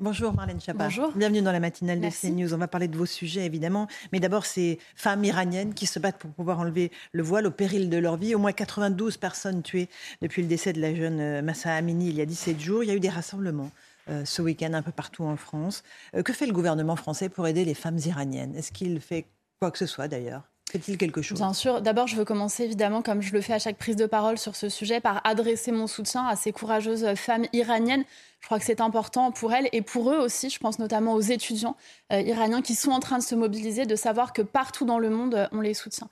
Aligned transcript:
Bonjour 0.00 0.32
Marlène 0.34 0.60
Chabat. 0.60 0.84
Bonjour. 0.84 1.12
Bienvenue 1.12 1.42
dans 1.42 1.52
la 1.52 1.60
matinale 1.60 1.98
Merci. 1.98 2.30
de 2.30 2.34
CNews. 2.34 2.54
On 2.54 2.58
va 2.58 2.68
parler 2.68 2.88
de 2.88 2.96
vos 2.96 3.06
sujets 3.06 3.44
évidemment. 3.46 3.86
Mais 4.12 4.20
d'abord, 4.20 4.46
ces 4.46 4.78
femmes 4.96 5.24
iraniennes 5.24 5.74
qui 5.74 5.86
se 5.86 5.98
battent 5.98 6.18
pour 6.18 6.30
pouvoir 6.30 6.58
enlever 6.60 6.90
le 7.12 7.22
voile 7.22 7.46
au 7.46 7.50
péril 7.50 7.90
de 7.90 7.96
leur 7.98 8.16
vie. 8.16 8.34
Au 8.34 8.38
moins 8.38 8.52
92 8.52 9.16
personnes 9.16 9.62
tuées 9.62 9.88
depuis 10.20 10.42
le 10.42 10.48
décès 10.48 10.72
de 10.72 10.80
la 10.80 10.94
jeune 10.94 11.20
euh, 11.20 11.42
Massa 11.42 11.74
Amini 11.74 12.08
il 12.08 12.16
y 12.16 12.20
a 12.20 12.26
17 12.26 12.60
jours. 12.60 12.82
Il 12.82 12.88
y 12.88 12.90
a 12.90 12.94
eu 12.94 13.00
des 13.00 13.08
rassemblements. 13.08 13.70
euh, 14.08 14.24
ce 14.24 14.42
week-end 14.42 14.72
un 14.74 14.82
peu 14.82 14.90
partout 14.92 15.22
en 15.24 15.36
France. 15.36 15.82
Euh, 16.16 16.22
que 16.22 16.32
fait 16.32 16.46
le 16.46 16.52
gouvernement 16.52 16.96
français 16.96 17.28
pour 17.28 17.46
aider 17.46 17.64
les 17.64 17.74
femmes 17.74 17.98
iraniennes? 18.04 18.56
Est-ce 18.56 18.72
qu'il 18.72 19.00
fait 19.00 19.26
quoi 19.60 19.70
que 19.70 19.78
ce 19.78 19.86
soit 19.86 20.08
d'ailleurs? 20.08 20.42
Fait-il 20.72 20.96
quelque 20.96 21.20
chose? 21.20 21.36
Bien 21.36 21.52
sûr. 21.52 21.82
D'abord, 21.82 22.06
je 22.06 22.16
veux 22.16 22.24
commencer 22.24 22.64
évidemment, 22.64 23.02
comme 23.02 23.20
je 23.20 23.34
le 23.34 23.42
fais 23.42 23.52
à 23.52 23.58
chaque 23.58 23.76
prise 23.76 23.94
de 23.94 24.06
parole 24.06 24.38
sur 24.38 24.56
ce 24.56 24.70
sujet, 24.70 25.00
par 25.00 25.20
adresser 25.24 25.70
mon 25.70 25.86
soutien 25.86 26.26
à 26.26 26.34
ces 26.34 26.50
courageuses 26.50 27.14
femmes 27.14 27.44
iraniennes. 27.52 28.04
Je 28.40 28.46
crois 28.46 28.58
que 28.58 28.64
c'est 28.64 28.80
important 28.80 29.32
pour 29.32 29.52
elles 29.52 29.68
et 29.72 29.82
pour 29.82 30.10
eux 30.10 30.16
aussi. 30.16 30.48
Je 30.48 30.58
pense 30.58 30.78
notamment 30.78 31.12
aux 31.12 31.20
étudiants 31.20 31.76
euh, 32.10 32.22
iraniens 32.22 32.62
qui 32.62 32.74
sont 32.74 32.90
en 32.90 33.00
train 33.00 33.18
de 33.18 33.22
se 33.22 33.34
mobiliser, 33.34 33.84
de 33.84 33.96
savoir 33.96 34.32
que 34.32 34.40
partout 34.40 34.86
dans 34.86 34.98
le 34.98 35.10
monde, 35.10 35.34
euh, 35.34 35.46
on 35.52 35.60
les 35.60 35.74
soutient. 35.74 36.08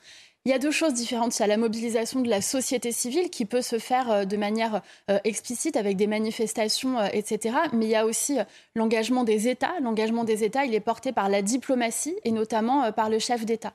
Il 0.47 0.51
y 0.51 0.55
a 0.55 0.59
deux 0.59 0.71
choses 0.71 0.95
différentes. 0.95 1.39
Il 1.39 1.41
y 1.41 1.45
a 1.45 1.49
la 1.49 1.59
mobilisation 1.59 2.21
de 2.21 2.29
la 2.31 2.41
société 2.41 2.93
civile 2.93 3.29
qui 3.29 3.45
peut 3.45 3.61
se 3.61 3.79
faire 3.79 4.11
euh, 4.11 4.25
de 4.25 4.39
manière 4.39 4.81
euh, 5.11 5.19
explicite 5.25 5.77
avec 5.77 5.99
des 5.99 6.07
manifestations, 6.07 6.99
euh, 6.99 7.09
etc. 7.13 7.57
Mais 7.75 7.85
il 7.85 7.91
y 7.91 7.95
a 7.95 8.07
aussi 8.07 8.39
l'engagement 8.75 9.25
des 9.25 9.49
États. 9.49 9.79
L'engagement 9.83 10.25
des 10.25 10.43
États, 10.43 10.65
il 10.65 10.75
est 10.75 10.81
porté 10.81 11.13
par 11.13 11.29
la 11.29 11.43
diplomatie 11.43 12.17
et 12.25 12.33
notamment 12.33 12.91
par 12.93 13.11
le 13.11 13.19
chef 13.19 13.45
d'État. 13.45 13.75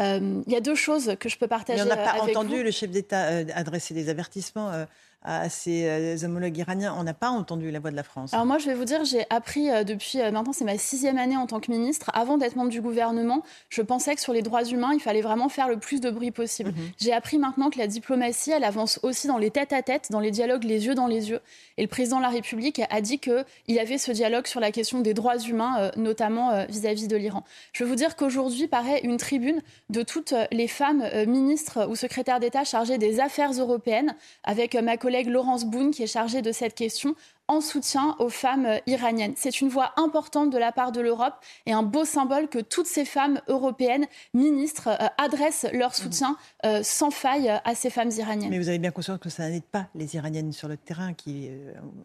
Euh, 0.00 0.42
il 0.46 0.52
y 0.52 0.56
a 0.56 0.60
deux 0.60 0.74
choses 0.76 1.16
que 1.18 1.28
je 1.28 1.36
peux 1.36 1.46
Mais 1.46 1.48
partager 1.48 1.82
on 1.82 1.86
n'a 1.86 1.96
pas 1.96 2.10
avec 2.10 2.36
entendu 2.36 2.58
vous. 2.58 2.62
le 2.62 2.70
chef 2.70 2.90
d'État 2.90 3.22
adresser 3.54 3.94
des 3.94 4.08
avertissements 4.08 4.86
à 5.24 5.48
ses 5.48 5.88
euh, 5.88 6.16
homologues 6.22 6.58
iraniens. 6.58 6.94
On 6.98 7.02
n'a 7.02 7.14
pas 7.14 7.30
entendu 7.30 7.70
la 7.70 7.80
voix 7.80 7.90
de 7.90 7.96
la 7.96 8.02
France. 8.02 8.34
Alors 8.34 8.44
moi, 8.44 8.58
je 8.58 8.66
vais 8.66 8.74
vous 8.74 8.84
dire, 8.84 9.04
j'ai 9.04 9.24
appris 9.30 9.70
euh, 9.70 9.82
depuis 9.82 10.20
euh, 10.20 10.30
maintenant, 10.30 10.52
c'est 10.52 10.66
ma 10.66 10.76
sixième 10.76 11.16
année 11.16 11.36
en 11.36 11.46
tant 11.46 11.60
que 11.60 11.70
ministre. 11.70 12.10
Avant 12.12 12.36
d'être 12.36 12.56
membre 12.56 12.70
du 12.70 12.82
gouvernement, 12.82 13.42
je 13.70 13.80
pensais 13.80 14.14
que 14.14 14.20
sur 14.20 14.34
les 14.34 14.42
droits 14.42 14.64
humains, 14.64 14.92
il 14.92 15.00
fallait 15.00 15.22
vraiment 15.22 15.48
faire 15.48 15.68
le 15.68 15.78
plus 15.78 16.00
de 16.00 16.10
bruit 16.10 16.30
possible. 16.30 16.70
Mhm. 16.70 16.90
J'ai 16.98 17.12
appris 17.12 17.38
maintenant 17.38 17.70
que 17.70 17.78
la 17.78 17.86
diplomatie, 17.86 18.50
elle 18.50 18.64
avance 18.64 19.00
aussi 19.02 19.26
dans 19.26 19.38
les 19.38 19.50
tête-à-tête, 19.50 20.08
dans 20.10 20.20
les 20.20 20.30
dialogues 20.30 20.64
les 20.64 20.86
yeux 20.86 20.94
dans 20.94 21.06
les 21.06 21.30
yeux. 21.30 21.40
Et 21.78 21.82
le 21.82 21.88
président 21.88 22.18
de 22.18 22.22
la 22.22 22.28
République 22.28 22.82
a 22.90 23.00
dit 23.00 23.18
qu'il 23.18 23.44
y 23.68 23.78
avait 23.78 23.98
ce 23.98 24.12
dialogue 24.12 24.46
sur 24.46 24.60
la 24.60 24.70
question 24.70 25.00
des 25.00 25.14
droits 25.14 25.38
humains, 25.38 25.90
notamment 25.96 26.64
vis-à-vis 26.66 27.08
de 27.08 27.16
l'Iran. 27.16 27.44
Je 27.72 27.84
veux 27.84 27.90
vous 27.90 27.96
dire 27.96 28.16
qu'aujourd'hui 28.16 28.66
paraît 28.68 29.00
une 29.02 29.16
tribune 29.16 29.60
de 29.90 30.02
toutes 30.02 30.34
les 30.52 30.68
femmes 30.68 31.04
ministres 31.26 31.86
ou 31.88 31.96
secrétaires 31.96 32.40
d'État 32.40 32.64
chargées 32.64 32.98
des 32.98 33.20
affaires 33.20 33.52
européennes, 33.52 34.14
avec 34.44 34.74
ma 34.74 34.96
collègue 34.96 35.13
Laurence 35.22 35.64
Boone 35.64 35.92
qui 35.92 36.02
est 36.02 36.08
chargée 36.08 36.42
de 36.42 36.52
cette 36.52 36.74
question 36.74 37.14
en 37.48 37.60
soutien 37.60 38.16
aux 38.18 38.30
femmes 38.30 38.66
euh, 38.66 38.78
iraniennes. 38.86 39.34
C'est 39.36 39.60
une 39.60 39.68
voix 39.68 39.92
importante 39.96 40.50
de 40.50 40.56
la 40.56 40.72
part 40.72 40.92
de 40.92 41.00
l'Europe 41.00 41.34
et 41.66 41.72
un 41.72 41.82
beau 41.82 42.04
symbole 42.04 42.48
que 42.48 42.58
toutes 42.58 42.86
ces 42.86 43.04
femmes 43.04 43.40
européennes, 43.48 44.06
ministres, 44.32 44.88
euh, 44.88 45.06
adressent 45.18 45.66
leur 45.72 45.94
soutien 45.94 46.36
euh, 46.64 46.82
sans 46.82 47.10
faille 47.10 47.50
à 47.64 47.74
ces 47.74 47.90
femmes 47.90 48.10
iraniennes. 48.16 48.50
Mais 48.50 48.58
vous 48.58 48.68
avez 48.68 48.78
bien 48.78 48.90
conscience 48.90 49.18
que 49.18 49.28
ça 49.28 49.48
n'aide 49.48 49.64
pas 49.64 49.88
les 49.94 50.14
Iraniennes 50.16 50.52
sur 50.52 50.68
le 50.68 50.76
terrain 50.76 51.12
qui, 51.12 51.50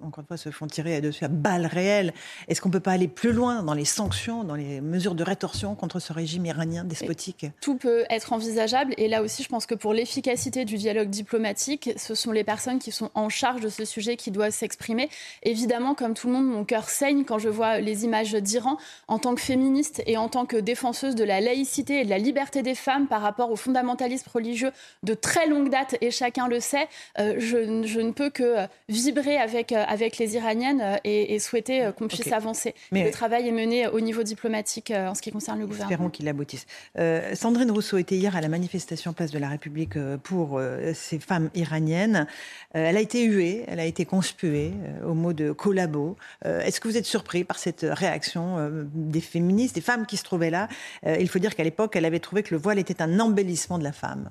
encore 0.02 0.22
une 0.22 0.28
fois, 0.28 0.38
se 0.38 0.52
font 0.52 0.68
tirer 0.68 1.02
dessus 1.02 1.24
à 1.24 1.28
balles 1.28 1.66
réelles. 1.66 2.14
Est-ce 2.48 2.62
qu'on 2.62 2.70
ne 2.70 2.74
peut 2.74 2.80
pas 2.80 2.92
aller 2.92 3.08
plus 3.08 3.32
loin 3.32 3.64
dans 3.64 3.74
les 3.74 3.86
sanctions, 3.86 4.44
dans 4.44 4.56
les 4.56 4.82
mesures 4.82 5.16
de 5.16 5.24
rétorsion 5.24 5.76
contre 5.76 6.00
ce 6.00 6.12
régime 6.14 6.46
iranien 6.46 6.84
despotique? 6.84 7.48
Tout 7.62 7.78
peut 7.78 8.06
être 8.10 8.34
envisageable 8.34 8.94
et 8.98 9.08
là 9.08 9.22
aussi 9.22 9.44
je 9.44 9.50
pense 9.50 9.66
que 9.66 9.76
pour 9.76 9.94
l'efficacité 9.94 10.66
du 10.66 10.78
dialogue 10.78 11.10
diplomatique, 11.10 11.92
ce 11.98 12.16
sont 12.16 12.32
les 12.32 12.44
personnes 12.44 12.80
qui 12.80 12.92
sont 12.92 13.12
en 13.14 13.30
charge 13.30 13.62
de 13.62 13.70
ce 13.70 13.86
sujet 13.86 14.18
qui 14.18 14.32
doivent 14.32 14.52
s'exprimer. 14.52 15.10
Évidemment, 15.44 15.96
comme 15.96 16.14
tout 16.14 16.28
le 16.28 16.34
monde, 16.34 16.48
mon 16.48 16.66
cœur 16.66 16.90
saigne 16.90 17.24
quand 17.24 17.40
je 17.40 17.50
vois 17.50 17.80
les 17.80 18.06
images 18.06 18.34
d'Iran. 18.34 18.78
En 19.08 19.20
tant 19.20 19.36
que 19.36 19.42
féministe 19.42 20.02
et 20.06 20.18
en 20.18 20.30
tant 20.30 20.46
que 20.46 20.58
défenseuse 20.58 21.16
de 21.16 21.24
la 21.24 21.42
laïcité 21.42 22.02
et 22.02 22.06
de 22.06 22.10
la 22.10 22.18
liberté 22.18 22.62
des 22.62 22.76
femmes 22.76 23.08
par 23.08 23.22
rapport 23.22 23.52
au 23.52 23.56
fondamentalisme 23.56 24.30
religieux 24.34 24.72
de 25.04 25.14
très 25.14 25.48
longue 25.48 25.70
date, 25.70 25.96
et 26.02 26.12
chacun 26.12 26.48
le 26.48 26.60
sait, 26.60 26.88
euh, 27.20 27.36
je, 27.38 27.84
je 27.86 28.00
ne 28.00 28.12
peux 28.12 28.30
que 28.30 28.44
euh, 28.44 28.68
vibrer 28.88 29.38
avec, 29.38 29.72
euh, 29.72 29.84
avec 29.88 30.18
les 30.18 30.36
Iraniennes 30.36 31.00
et, 31.04 31.34
et 31.36 31.40
souhaiter 31.40 31.90
qu'on 31.98 32.08
puisse 32.08 32.32
avancer. 32.32 32.76
Mais- 32.92 33.06
Le 33.06 33.12
travail 33.12 33.48
est 33.48 33.52
mené 33.52 33.88
au 33.88 34.00
niveau 34.00 34.24
diplomatique 34.24 34.92
en 34.92 35.16
ce 35.16 35.22
qui 35.22 35.32
concerne 35.32 35.60
le 35.60 35.66
gouvernement. 35.66 35.90
Espérons 35.92 36.10
qu'il 36.10 36.28
aboutisse. 36.28 36.66
Euh, 36.98 37.34
Sandrine 37.36 37.72
Rousseau 37.72 37.98
était 37.98 38.16
hier 38.16 38.36
à 38.36 38.42
la 38.42 38.48
manifestation 38.50 39.14
Place 39.14 39.32
de 39.32 39.40
la 39.40 39.50
République 39.50 39.94
pour 40.24 40.62
ces 40.94 41.20
femmes 41.20 41.50
iraniennes. 41.56 42.28
Elle 42.74 42.98
a 42.98 43.02
été 43.02 43.24
huée, 43.24 43.64
elle 43.68 43.80
a 43.80 43.86
été 43.86 44.06
conspuée 44.06 44.72
au 45.06 45.14
mot 45.20 45.34
de 45.34 45.52
collabo. 45.52 46.16
Euh, 46.46 46.62
Est-ce 46.62 46.80
que 46.80 46.88
vous 46.88 46.98
êtes 46.98 47.06
surpris 47.06 47.44
par 47.44 47.60
cette 47.60 47.86
réaction 47.88 48.58
euh, 48.58 48.86
des 48.94 49.22
féministes, 49.22 49.76
des 49.76 49.82
femmes 49.82 50.06
qui 50.06 50.18
se 50.18 50.24
trouvaient 50.24 50.50
là? 50.50 50.68
Euh, 51.06 51.18
Il 51.20 51.30
faut 51.30 51.40
dire 51.40 51.56
qu'à 51.56 51.64
l'époque, 51.64 51.96
elle 51.96 52.06
avait 52.06 52.20
trouvé 52.20 52.44
que 52.44 52.54
le 52.54 52.62
voile 52.62 52.80
était 52.80 53.02
un 53.02 53.20
embellissement 53.20 53.78
de 53.78 53.84
la 53.84 53.92
femme. 53.92 54.30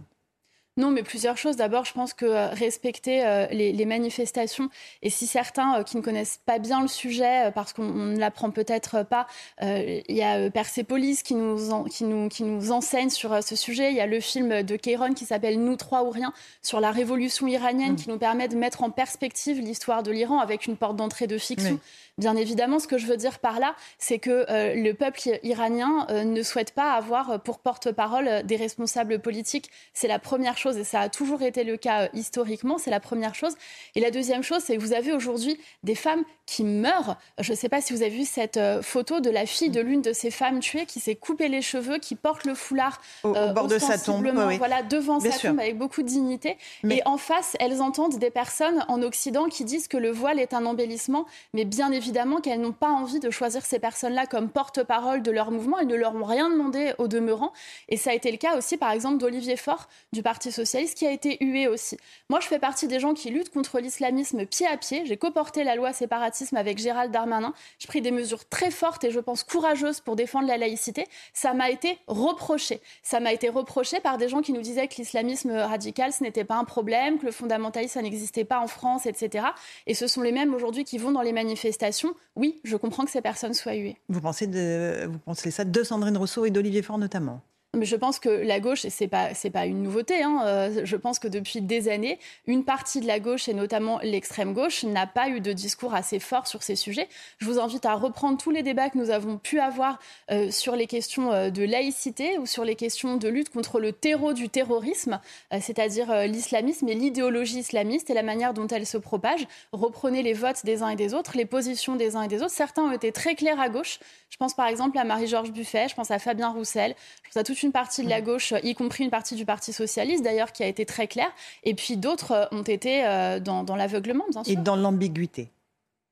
Non, 0.78 0.90
mais 0.90 1.02
plusieurs 1.02 1.36
choses. 1.36 1.56
D'abord, 1.56 1.84
je 1.84 1.92
pense 1.92 2.14
que 2.14 2.24
euh, 2.24 2.48
respecter 2.48 3.26
euh, 3.26 3.46
les, 3.50 3.72
les 3.72 3.84
manifestations, 3.84 4.70
et 5.02 5.10
si 5.10 5.26
certains 5.26 5.80
euh, 5.80 5.82
qui 5.82 5.96
ne 5.98 6.02
connaissent 6.02 6.40
pas 6.46 6.58
bien 6.58 6.80
le 6.80 6.88
sujet, 6.88 7.48
euh, 7.48 7.50
parce 7.50 7.72
qu'on 7.74 7.82
on 7.82 8.06
ne 8.06 8.18
l'apprend 8.18 8.50
peut-être 8.50 9.02
pas, 9.02 9.26
il 9.60 10.02
y 10.16 10.22
a 10.22 10.48
Persepolis 10.50 11.22
qui 11.22 11.34
nous, 11.34 11.70
en- 11.72 11.84
qui, 11.84 12.04
nous, 12.04 12.28
qui 12.28 12.44
nous 12.44 12.70
enseigne 12.72 13.10
sur 13.10 13.42
ce 13.42 13.56
sujet. 13.56 13.90
Il 13.90 13.96
y 13.96 14.00
a 14.00 14.06
le 14.06 14.20
film 14.20 14.62
de 14.62 14.76
Keiron 14.76 15.12
qui 15.14 15.26
s'appelle 15.26 15.60
Nous 15.62 15.76
trois 15.76 16.04
ou 16.04 16.10
rien, 16.10 16.32
sur 16.62 16.80
la 16.80 16.90
révolution 16.92 17.46
iranienne, 17.48 17.96
qui 17.96 18.08
nous 18.08 18.18
permet 18.18 18.48
de 18.48 18.56
mettre 18.56 18.82
en 18.84 18.90
perspective 18.90 19.60
l'histoire 19.60 20.02
de 20.02 20.12
l'Iran 20.12 20.38
avec 20.38 20.66
une 20.66 20.76
porte 20.76 20.96
d'entrée 20.96 21.26
de 21.26 21.38
fiction. 21.38 21.72
Oui. 21.72 21.78
Bien 22.18 22.34
évidemment, 22.36 22.78
ce 22.80 22.86
que 22.88 22.98
je 22.98 23.06
veux 23.06 23.16
dire 23.16 23.38
par 23.38 23.60
là, 23.60 23.74
c'est 23.98 24.18
que 24.18 24.44
euh, 24.50 24.74
le 24.74 24.92
peuple 24.92 25.20
iranien 25.44 26.04
euh, 26.10 26.24
ne 26.24 26.42
souhaite 26.42 26.72
pas 26.72 26.92
avoir 26.92 27.30
euh, 27.30 27.38
pour 27.38 27.60
porte-parole 27.60 28.42
des 28.44 28.56
responsables 28.56 29.20
politiques. 29.20 29.70
C'est 29.94 30.08
la 30.08 30.18
première 30.18 30.58
chose, 30.58 30.76
et 30.76 30.82
ça 30.84 31.00
a 31.00 31.08
toujours 31.08 31.42
été 31.42 31.62
le 31.62 31.76
cas 31.76 32.08
historiquement, 32.14 32.76
c'est 32.76 32.90
la 32.90 32.98
première 32.98 33.36
chose. 33.36 33.54
Et 33.94 34.00
la 34.00 34.10
deuxième 34.10 34.42
chose, 34.42 34.62
c'est 34.64 34.76
que 34.76 34.82
vous 34.82 34.92
avez 34.92 35.12
aujourd'hui 35.12 35.60
des 35.84 35.94
femmes 35.94 36.24
qui 36.44 36.64
meurent. 36.64 37.16
Je 37.38 37.52
ne 37.52 37.56
sais 37.56 37.68
pas 37.68 37.80
si 37.80 37.92
vous 37.92 38.02
avez 38.02 38.10
vu 38.10 38.24
cette 38.24 38.58
photo 38.82 39.20
de 39.20 39.30
la 39.30 39.46
fille 39.46 39.70
de 39.70 39.80
l'une 39.80 40.02
de 40.02 40.12
ces 40.12 40.30
femmes 40.32 40.58
tuées 40.60 40.86
qui 40.86 40.98
s'est 40.98 41.14
coupé 41.14 41.48
les 41.48 41.62
cheveux, 41.62 41.98
qui 41.98 42.16
porte 42.16 42.44
le 42.46 42.54
foulard 42.54 43.00
Au, 43.22 43.28
au 43.28 43.52
bord 43.52 43.68
de 43.68 43.78
sa 43.78 43.96
tombe. 43.98 44.26
oui. 44.48 44.56
voilà, 44.58 44.82
devant 44.82 45.18
Bien 45.18 45.30
sa 45.30 45.38
sûr. 45.38 45.50
tombe 45.50 45.60
avec 45.60 45.78
beaucoup 45.78 46.02
de 46.02 46.08
dignité. 46.08 46.56
Mais- 46.82 46.96
Et 46.96 47.02
en 47.06 47.16
face, 47.18 47.54
elles 47.60 47.80
entendent 47.80 48.18
des 48.18 48.30
personnes 48.30 48.84
en 48.88 49.02
Occident 49.02 49.44
qui 49.48 49.64
disent 49.64 49.86
que 49.86 49.96
le 49.98 50.10
voile 50.10 50.40
est 50.40 50.52
un 50.52 50.66
embellissement, 50.66 51.26
mais 51.54 51.64
bien 51.64 51.92
évidemment 51.92 52.07
qu'elles 52.42 52.60
n'ont 52.60 52.72
pas 52.72 52.90
envie 52.90 53.20
de 53.20 53.30
choisir 53.30 53.64
ces 53.64 53.78
personnes-là 53.78 54.26
comme 54.26 54.48
porte-parole 54.48 55.22
de 55.22 55.30
leur 55.30 55.50
mouvement. 55.50 55.78
Elles 55.78 55.86
ne 55.86 55.94
leur 55.94 56.14
ont 56.14 56.24
rien 56.24 56.50
demandé 56.50 56.92
au 56.98 57.08
demeurant. 57.08 57.52
Et 57.88 57.96
ça 57.96 58.10
a 58.10 58.14
été 58.14 58.30
le 58.30 58.36
cas 58.36 58.56
aussi, 58.56 58.76
par 58.76 58.90
exemple, 58.92 59.18
d'Olivier 59.18 59.56
Faure 59.56 59.88
du 60.12 60.22
Parti 60.22 60.52
Socialiste, 60.52 60.96
qui 60.96 61.06
a 61.06 61.12
été 61.12 61.38
hué 61.40 61.68
aussi. 61.68 61.96
Moi, 62.28 62.40
je 62.40 62.46
fais 62.46 62.58
partie 62.58 62.88
des 62.88 63.00
gens 63.00 63.14
qui 63.14 63.30
luttent 63.30 63.52
contre 63.52 63.80
l'islamisme 63.80 64.46
pied 64.46 64.66
à 64.66 64.76
pied. 64.76 65.04
J'ai 65.06 65.16
coporté 65.16 65.64
la 65.64 65.74
loi 65.74 65.92
séparatisme 65.92 66.56
avec 66.56 66.78
Gérald 66.78 67.12
Darmanin. 67.12 67.52
J'ai 67.78 67.88
pris 67.88 68.00
des 68.00 68.10
mesures 68.10 68.48
très 68.48 68.70
fortes 68.70 69.04
et 69.04 69.10
je 69.10 69.20
pense 69.20 69.44
courageuses 69.44 70.00
pour 70.00 70.16
défendre 70.16 70.48
la 70.48 70.56
laïcité. 70.56 71.06
Ça 71.32 71.54
m'a 71.54 71.70
été 71.70 71.98
reproché. 72.06 72.80
Ça 73.02 73.20
m'a 73.20 73.32
été 73.32 73.48
reproché 73.48 74.00
par 74.00 74.18
des 74.18 74.28
gens 74.28 74.42
qui 74.42 74.52
nous 74.52 74.62
disaient 74.62 74.88
que 74.88 74.96
l'islamisme 74.96 75.52
radical, 75.52 76.12
ce 76.12 76.22
n'était 76.22 76.44
pas 76.44 76.56
un 76.56 76.64
problème, 76.64 77.18
que 77.18 77.26
le 77.26 77.32
fondamentalisme, 77.32 77.94
ça 77.94 78.02
n'existait 78.02 78.44
pas 78.44 78.60
en 78.60 78.66
France, 78.66 79.06
etc. 79.06 79.46
Et 79.86 79.94
ce 79.94 80.06
sont 80.06 80.22
les 80.22 80.32
mêmes 80.32 80.54
aujourd'hui 80.54 80.84
qui 80.84 80.98
vont 80.98 81.12
dans 81.12 81.22
les 81.22 81.32
manifestations. 81.32 81.97
Oui, 82.36 82.60
je 82.64 82.76
comprends 82.76 83.04
que 83.04 83.10
ces 83.10 83.20
personnes 83.20 83.54
soient 83.54 83.74
huées. 83.74 83.96
Vous 84.08 84.20
pensez, 84.20 84.46
de, 84.46 85.06
vous 85.06 85.18
pensez 85.18 85.50
ça 85.50 85.64
de 85.64 85.82
Sandrine 85.82 86.16
Rousseau 86.16 86.44
et 86.44 86.50
d'Olivier 86.50 86.82
Faure 86.82 86.98
notamment? 86.98 87.42
Mais 87.76 87.84
je 87.84 87.96
pense 87.96 88.18
que 88.18 88.30
la 88.30 88.60
gauche, 88.60 88.86
et 88.86 88.90
c'est 88.90 89.08
pas 89.08 89.28
pas 89.52 89.66
une 89.66 89.82
nouveauté, 89.82 90.22
hein, 90.22 90.40
euh, 90.46 90.80
je 90.84 90.96
pense 90.96 91.18
que 91.18 91.28
depuis 91.28 91.60
des 91.60 91.88
années, 91.88 92.18
une 92.46 92.64
partie 92.64 93.00
de 93.00 93.06
la 93.06 93.20
gauche 93.20 93.46
et 93.46 93.52
notamment 93.52 93.98
l'extrême 94.02 94.54
gauche 94.54 94.84
n'a 94.84 95.06
pas 95.06 95.28
eu 95.28 95.40
de 95.40 95.52
discours 95.52 95.94
assez 95.94 96.18
fort 96.18 96.46
sur 96.46 96.62
ces 96.62 96.76
sujets. 96.76 97.08
Je 97.36 97.44
vous 97.44 97.58
invite 97.58 97.84
à 97.84 97.94
reprendre 97.94 98.38
tous 98.38 98.50
les 98.50 98.62
débats 98.62 98.88
que 98.88 98.96
nous 98.96 99.10
avons 99.10 99.36
pu 99.36 99.60
avoir 99.60 99.98
euh, 100.30 100.50
sur 100.50 100.76
les 100.76 100.86
questions 100.86 101.30
euh, 101.30 101.50
de 101.50 101.62
laïcité 101.62 102.38
ou 102.38 102.46
sur 102.46 102.64
les 102.64 102.74
questions 102.74 103.18
de 103.18 103.28
lutte 103.28 103.50
contre 103.50 103.80
le 103.80 103.92
terreau 103.92 104.32
du 104.32 104.48
terrorisme, 104.48 105.20
c'est-à-dire 105.60 106.26
l'islamisme 106.26 106.88
et 106.88 106.94
l'idéologie 106.94 107.58
islamiste 107.58 108.08
et 108.08 108.14
la 108.14 108.22
manière 108.22 108.54
dont 108.54 108.66
elle 108.66 108.86
se 108.86 108.96
propage. 108.96 109.46
Reprenez 109.72 110.22
les 110.22 110.32
votes 110.32 110.64
des 110.64 110.82
uns 110.82 110.88
et 110.88 110.96
des 110.96 111.12
autres, 111.12 111.32
les 111.36 111.44
positions 111.44 111.96
des 111.96 112.16
uns 112.16 112.22
et 112.22 112.28
des 112.28 112.40
autres. 112.40 112.50
Certains 112.50 112.82
ont 112.82 112.92
été 112.92 113.12
très 113.12 113.34
clairs 113.34 113.60
à 113.60 113.68
gauche. 113.68 113.98
Je 114.30 114.36
pense 114.36 114.54
par 114.54 114.66
exemple 114.66 114.96
à 114.98 115.04
Marie-Georges 115.04 115.52
Buffet, 115.52 115.88
je 115.88 115.94
pense 115.94 116.10
à 116.10 116.18
Fabien 116.18 116.48
Roussel, 116.48 116.94
je 117.22 117.28
pense 117.28 117.36
à 117.36 117.44
toute 117.44 117.57
une 117.62 117.72
partie 117.72 118.02
de 118.04 118.08
la 118.08 118.20
gauche, 118.20 118.54
y 118.62 118.74
compris 118.74 119.04
une 119.04 119.10
partie 119.10 119.34
du 119.34 119.44
Parti 119.44 119.72
socialiste 119.72 120.22
d'ailleurs, 120.22 120.52
qui 120.52 120.62
a 120.62 120.66
été 120.66 120.86
très 120.86 121.06
claire. 121.06 121.30
Et 121.64 121.74
puis 121.74 121.96
d'autres 121.96 122.32
euh, 122.32 122.46
ont 122.52 122.62
été 122.62 123.04
euh, 123.06 123.40
dans, 123.40 123.76
l'aveuglement, 123.76 124.24
bien 124.30 124.44
sûr. 124.44 124.52
Et 124.52 124.56
dans 124.56 124.76
l'ambiguïté. 124.76 125.50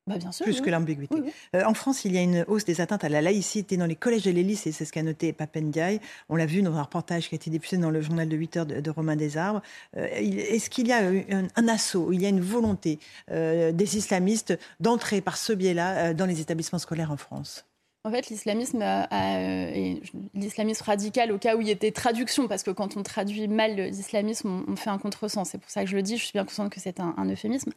Bah, 0.06 0.18
bien 0.18 0.30
sûr, 0.30 0.44
Plus 0.44 0.60
que 0.60 0.70
l'ambiguïté. 0.70 1.16
Euh, 1.56 1.64
en 1.64 1.74
France, 1.74 2.04
il 2.04 2.12
y 2.12 2.18
a 2.18 2.22
une 2.22 2.44
hausse 2.46 2.64
des 2.64 2.80
atteintes 2.80 3.02
à 3.02 3.08
la 3.08 3.20
laïcité 3.20 3.76
dans 3.76 3.86
les 3.86 3.96
collèges 3.96 4.28
et 4.28 4.32
les 4.32 4.44
lycées, 4.44 4.70
c'est 4.70 4.84
ce 4.84 4.92
qu'a 4.92 5.02
noté 5.02 5.32
Papendiaï. 5.32 6.00
On 6.28 6.36
l'a 6.36 6.46
vu 6.46 6.62
dans 6.62 6.76
un 6.76 6.82
reportage 6.82 7.28
qui 7.28 7.34
a 7.34 7.36
été 7.36 7.50
diffusé 7.50 7.76
dans 7.76 7.90
le 7.90 8.00
journal 8.00 8.28
de 8.28 8.36
8 8.36 8.56
heures 8.56 8.66
de, 8.66 8.90
Romain 8.90 9.16
Desarbres. 9.16 9.62
Est-ce 9.96 10.70
qu'il 10.70 10.86
y 10.86 10.92
a 10.92 10.98
un, 10.98 11.48
un, 11.56 11.68
assaut, 11.68 12.12
il 12.12 12.22
y 12.22 12.26
a 12.26 12.28
une 12.28 12.40
volonté 12.40 13.00
des 13.28 13.96
islamistes 13.96 14.56
d'entrer 14.78 15.20
par 15.20 15.36
ce 15.36 15.52
biais-là 15.52 16.14
dans 16.14 16.26
les 16.26 16.40
établissements 16.40 16.78
scolaires 16.78 17.10
en 17.10 17.16
France? 17.16 17.66
En 18.06 18.10
fait, 18.12 18.28
l'islamisme, 18.28 18.82
euh, 18.82 19.94
l'islamisme 20.32 20.84
radical, 20.84 21.32
au 21.32 21.38
cas 21.38 21.56
où 21.56 21.60
il 21.60 21.66
y 21.66 21.72
était 21.72 21.90
traduction, 21.90 22.46
parce 22.46 22.62
que 22.62 22.70
quand 22.70 22.96
on 22.96 23.02
traduit 23.02 23.48
mal 23.48 23.74
l'islamisme, 23.74 24.64
on, 24.68 24.76
fait 24.76 24.90
un 24.90 24.98
contresens. 24.98 25.48
C'est 25.50 25.58
pour 25.58 25.70
ça 25.70 25.82
que 25.82 25.90
je 25.90 25.96
le 25.96 26.02
dis. 26.02 26.16
Je 26.16 26.22
suis 26.22 26.32
bien 26.32 26.44
consciente 26.44 26.70
que 26.70 26.78
c'est 26.78 27.00
un, 27.00 27.28
euphémisme, 27.28 27.72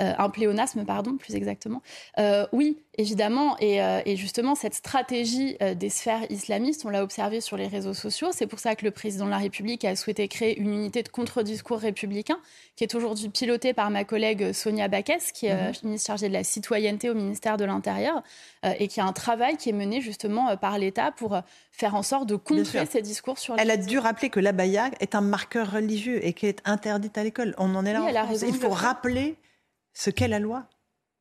euh, 0.00 0.14
un 0.16 0.30
pléonasme, 0.30 0.86
pardon, 0.86 1.18
plus 1.18 1.34
exactement. 1.34 1.82
Euh, 2.18 2.46
oui, 2.52 2.78
évidemment, 2.96 3.56
et, 3.60 4.16
justement, 4.16 4.54
cette 4.54 4.72
stratégie 4.72 5.58
des 5.76 5.90
sphères 5.90 6.24
islamistes, 6.30 6.86
on 6.86 6.88
l'a 6.88 7.02
observé 7.02 7.42
sur 7.42 7.58
les 7.58 7.66
réseaux 7.66 7.92
sociaux. 7.92 8.28
C'est 8.32 8.46
pour 8.46 8.60
ça 8.60 8.76
que 8.76 8.84
le 8.86 8.92
président 8.92 9.26
de 9.26 9.30
la 9.30 9.36
République 9.36 9.84
a 9.84 9.94
souhaité 9.94 10.26
créer 10.28 10.58
une 10.58 10.72
unité 10.72 11.02
de 11.02 11.10
contre-discours 11.10 11.80
républicain, 11.80 12.38
qui 12.76 12.84
est 12.84 12.94
aujourd'hui 12.94 13.28
pilotée 13.28 13.74
par 13.74 13.90
ma 13.90 14.04
collègue 14.04 14.54
Sonia 14.54 14.88
Baquès, 14.88 15.32
qui 15.32 15.46
est 15.46 15.54
mhm. 15.54 15.74
ministre 15.84 16.06
chargée 16.06 16.28
de 16.28 16.32
la 16.32 16.44
citoyenneté 16.44 17.10
au 17.10 17.14
ministère 17.14 17.58
de 17.58 17.66
l'Intérieur, 17.66 18.22
et 18.78 18.88
qui 18.88 19.00
a 19.00 19.04
un 19.04 19.12
travail 19.12 19.58
qui 19.65 19.65
est 19.68 19.72
mené 19.72 20.00
justement 20.00 20.50
euh, 20.50 20.56
par 20.56 20.78
l'État 20.78 21.12
pour 21.12 21.34
euh, 21.34 21.40
faire 21.72 21.94
en 21.94 22.02
sorte 22.02 22.28
de 22.28 22.36
contrer 22.36 22.86
ces 22.86 23.02
discours 23.02 23.38
sur. 23.38 23.54
Elle 23.58 23.70
a 23.70 23.76
dû 23.76 23.98
rappeler 23.98 24.30
que 24.30 24.40
l'abaya 24.40 24.90
est 25.00 25.14
un 25.14 25.20
marqueur 25.20 25.72
religieux 25.72 26.24
et 26.24 26.32
qu'elle 26.32 26.50
est 26.50 26.62
interdite 26.64 27.16
à 27.18 27.24
l'école. 27.24 27.54
On 27.58 27.74
en 27.74 27.84
est 27.84 27.92
là. 27.92 28.26
Il 28.46 28.54
faut 28.54 28.70
rappeler 28.70 29.36
ce 29.92 30.10
qu'est 30.10 30.28
la 30.28 30.38
loi. 30.38 30.66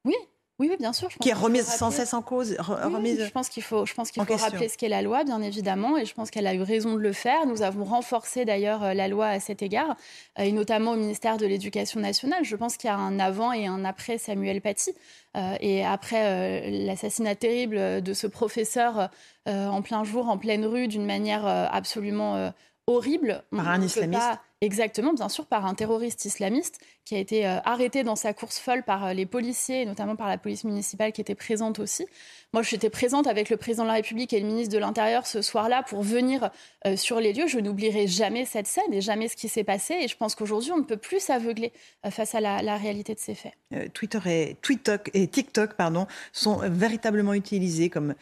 Oui, 0.04 0.16
oui, 0.60 0.72
bien 0.80 0.94
sûr. 0.94 1.10
qui 1.10 1.30
est 1.30 1.34
remise 1.34 1.66
sans 1.66 1.92
cesse 1.92 2.14
en 2.14 2.22
cause. 2.22 2.56
remise 2.60 3.26
je 3.26 3.30
pense 3.30 3.50
qu'il 3.50 3.64
faut, 3.64 3.86
je 3.86 3.94
pense 3.94 4.12
qu'il 4.12 4.24
faut 4.24 4.36
rappeler 4.38 4.70
ce 4.70 4.78
qu'est 4.78 4.88
la 4.88 5.02
loi, 5.02 5.26
bien 5.26 5.42
évidemment, 5.42 5.98
et 5.98 6.06
je 6.06 6.14
pense 6.14 6.32
qu'elle 6.32 6.48
a 6.48 6.54
eu 6.54 6.62
raison 6.62 6.94
de 6.94 7.00
le 7.00 7.12
faire. 7.12 7.46
Nous 7.46 7.62
avons 7.62 7.84
renforcé 7.84 8.46
d'ailleurs 8.46 8.84
euh, 8.84 8.94
la 8.94 9.10
loi 9.10 9.28
à 9.28 9.40
cet 9.42 9.62
égard, 9.62 9.98
euh, 10.40 10.44
et 10.44 10.54
notamment 10.54 10.92
au 10.92 10.96
ministère 10.96 11.36
de 11.38 11.46
l'Éducation 11.46 12.00
nationale. 12.00 12.46
Je 12.46 12.56
pense 12.56 12.78
qu'il 12.78 12.88
y 12.88 12.92
a 12.92 12.96
un 12.96 13.20
avant 13.20 13.52
et 13.52 13.68
un 13.68 13.84
après 13.84 14.18
Samuel 14.18 14.62
Paty, 14.62 14.92
euh, 15.36 15.58
et 15.60 15.86
après 15.86 16.72
l'assassinat 16.72 17.36
terrible 17.36 18.02
de 18.02 18.14
ce 18.14 18.28
professeur 18.28 19.10
en 19.48 19.82
plein 19.82 20.04
jour, 20.04 20.30
en 20.30 20.38
pleine 20.38 20.66
rue, 20.66 20.88
d'une 20.88 21.06
manière 21.06 21.46
absolument 21.46 22.52
horrible. 22.88 23.44
Par 23.52 23.68
un 23.68 23.82
islamiste. 23.82 24.40
Exactement, 24.62 25.14
bien 25.14 25.30
sûr, 25.30 25.46
par 25.46 25.66
un 25.66 25.76
terroriste 25.76 26.26
islamiste 26.26 26.80
qui 27.06 27.16
a 27.16 27.20
été 27.20 27.46
euh, 27.46 27.60
arrêté 27.64 28.04
dans 28.04 28.16
sa 28.16 28.34
course 28.34 28.58
folle 28.58 28.82
par 28.82 29.06
euh, 29.06 29.14
les 29.14 29.28
policiers, 29.28 29.86
notamment 29.86 30.16
par 30.16 30.28
la 30.28 30.40
police 30.40 30.64
municipale 30.64 31.12
qui 31.12 31.22
était 31.22 31.36
présente 31.36 31.78
aussi. 31.78 32.06
Moi, 32.52 32.64
j'étais 32.64 32.90
présente 32.90 33.28
avec 33.28 33.50
le 33.50 33.58
président 33.58 33.84
de 33.84 33.90
la 33.90 33.96
République 33.96 34.34
et 34.34 34.40
le 34.40 34.48
ministre 34.48 34.74
de 34.74 34.80
l'Intérieur 34.80 35.28
ce 35.28 35.42
soir-là 35.44 35.84
pour 35.84 36.02
venir 36.02 36.50
euh, 36.88 36.96
sur 36.98 37.20
les 37.20 37.32
lieux. 37.32 37.48
Je 37.48 37.60
n'oublierai 37.60 38.08
jamais 38.08 38.46
cette 38.46 38.66
scène 38.66 38.92
et 38.92 39.02
jamais 39.02 39.28
ce 39.28 39.36
qui 39.36 39.50
s'est 39.50 39.64
passé. 39.64 39.94
Et 40.02 40.08
je 40.08 40.18
pense 40.18 40.34
qu'aujourd'hui, 40.34 40.72
on 40.72 40.78
ne 40.78 40.84
peut 40.84 40.98
plus 40.98 41.20
s'aveugler 41.20 41.72
face 42.10 42.34
à 42.34 42.40
la, 42.40 42.78
réalité 42.78 43.14
de 43.14 43.20
ces 43.20 43.36
faits. 43.36 43.54
Twitter 43.94 44.20
et, 44.26 44.58
TikTok, 44.62 45.12
et 45.14 45.28
TikTok 45.28 45.74
pardon, 45.74 46.08
sont 46.34 46.58
véritablement 46.64 47.34
utilisés 47.34 47.90
comme 47.90 48.16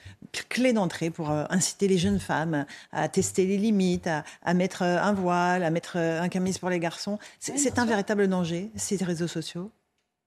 clé 0.49 0.73
d'entrée 0.73 1.09
pour 1.09 1.29
inciter 1.29 1.87
les 1.87 1.97
jeunes 1.97 2.19
femmes 2.19 2.65
à 2.91 3.07
tester 3.07 3.45
les 3.45 3.57
limites, 3.57 4.07
à, 4.07 4.23
à 4.43 4.53
mettre 4.53 4.83
un 4.83 5.13
voile, 5.13 5.63
à 5.63 5.69
mettre 5.69 5.97
un 5.97 6.29
camise 6.29 6.57
pour 6.57 6.69
les 6.69 6.79
garçons. 6.79 7.17
C'est 7.39 7.79
un 7.79 7.85
véritable 7.85 8.27
danger, 8.27 8.69
ces 8.75 8.95
réseaux 9.03 9.27
sociaux? 9.27 9.71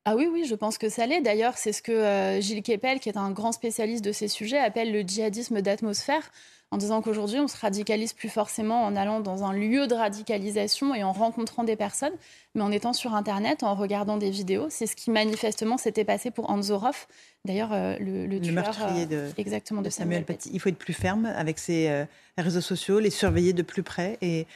Ah 0.04 0.14
oui, 0.14 0.28
oui, 0.32 0.44
je 0.44 0.54
pense 0.54 0.78
que 0.78 0.88
ça 0.88 1.04
l'est. 1.06 1.20
D'ailleurs, 1.20 1.58
c'est 1.58 1.72
ce 1.72 1.82
que 1.82 1.90
euh, 1.90 2.40
Gilles 2.40 2.62
Kepel, 2.62 3.00
qui 3.00 3.08
est 3.08 3.18
un 3.18 3.32
grand 3.32 3.50
spécialiste 3.50 4.04
de 4.04 4.12
ces 4.12 4.28
sujets, 4.28 4.58
appelle 4.58 4.92
le 4.92 5.00
djihadisme 5.00 5.60
d'atmosphère, 5.62 6.30
en 6.70 6.78
disant 6.78 7.02
qu'aujourd'hui, 7.02 7.40
on 7.40 7.48
se 7.48 7.56
radicalise 7.56 8.12
plus 8.12 8.28
forcément 8.28 8.84
en 8.84 8.94
allant 8.94 9.20
dans 9.20 9.44
un 9.44 9.52
lieu 9.52 9.88
de 9.88 9.94
radicalisation 9.94 10.94
et 10.94 11.02
en 11.04 11.12
rencontrant 11.12 11.64
des 11.64 11.74
personnes, 11.74 12.12
mais 12.54 12.62
en 12.62 12.70
étant 12.70 12.92
sur 12.92 13.14
Internet, 13.14 13.64
en 13.64 13.74
regardant 13.74 14.16
des 14.16 14.30
vidéos. 14.30 14.66
C'est 14.68 14.86
ce 14.86 14.94
qui 14.94 15.10
manifestement 15.10 15.76
s'était 15.76 16.04
passé 16.04 16.30
pour 16.30 16.50
Anzorov, 16.50 17.06
d'ailleurs 17.44 17.72
euh, 17.72 17.96
le, 17.98 18.26
le, 18.26 18.52
meurtrier 18.52 19.06
de, 19.06 19.28
exactement, 19.38 19.82
de, 19.82 19.90
Samuel, 19.90 20.24
Paty. 20.24 20.50
Il 20.52 20.60
faut 20.60 20.68
être 20.68 20.78
plus 20.78 20.92
ferme 20.92 21.26
avec 21.26 21.58
ces 21.58 21.88
euh, 21.88 22.04
réseaux 22.38 22.60
sociaux, 22.60 22.98
les 22.98 23.10
surveiller 23.10 23.52
de 23.52 23.62
plus 23.62 23.84
près 23.84 24.18
et 24.20 24.46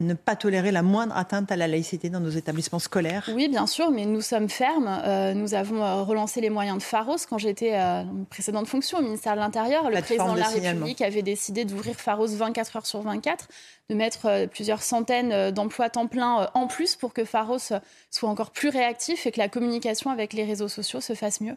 ne 0.00 0.14
pas 0.14 0.34
tolérer 0.34 0.72
la 0.72 0.82
moindre 0.82 1.16
atteinte 1.16 1.52
à 1.52 1.56
la 1.56 1.68
laïcité 1.68 2.10
dans 2.10 2.18
nos 2.18 2.30
établissements 2.30 2.80
scolaires 2.80 3.30
Oui, 3.32 3.48
bien 3.48 3.66
sûr, 3.66 3.92
mais 3.92 4.06
nous 4.06 4.20
sommes 4.20 4.48
fermes. 4.48 4.88
Euh, 5.04 5.34
nous 5.34 5.54
avons 5.54 5.82
euh, 5.82 6.02
relancé 6.02 6.40
les 6.40 6.50
moyens 6.50 6.78
de 6.78 6.82
Pharos 6.82 7.16
quand 7.28 7.38
j'étais 7.38 7.74
euh, 7.74 8.02
en 8.02 8.24
précédente 8.28 8.66
fonction 8.66 8.98
au 8.98 9.02
ministère 9.02 9.34
de 9.34 9.40
l'Intérieur. 9.40 9.90
Le 9.90 10.00
président 10.00 10.34
de 10.34 10.40
la 10.40 10.48
République 10.48 11.00
avait 11.00 11.22
décidé 11.22 11.64
d'ouvrir 11.64 11.94
Pharos 11.94 12.26
24 12.26 12.76
heures 12.76 12.86
sur 12.86 13.02
24 13.02 13.46
de 13.90 13.94
mettre 13.94 14.26
euh, 14.26 14.46
plusieurs 14.48 14.82
centaines 14.82 15.50
d'emplois 15.52 15.90
temps 15.90 16.08
plein 16.08 16.50
en 16.54 16.66
plus 16.66 16.96
pour 16.96 17.12
que 17.12 17.24
Pharos 17.24 17.72
soit 18.10 18.28
encore 18.28 18.50
plus 18.50 18.70
réactif 18.70 19.26
et 19.26 19.32
que 19.32 19.38
la 19.38 19.48
communication 19.48 20.10
avec 20.10 20.32
les 20.32 20.44
réseaux 20.44 20.68
sociaux 20.68 21.00
se 21.00 21.14
fasse 21.14 21.40
mieux. 21.40 21.56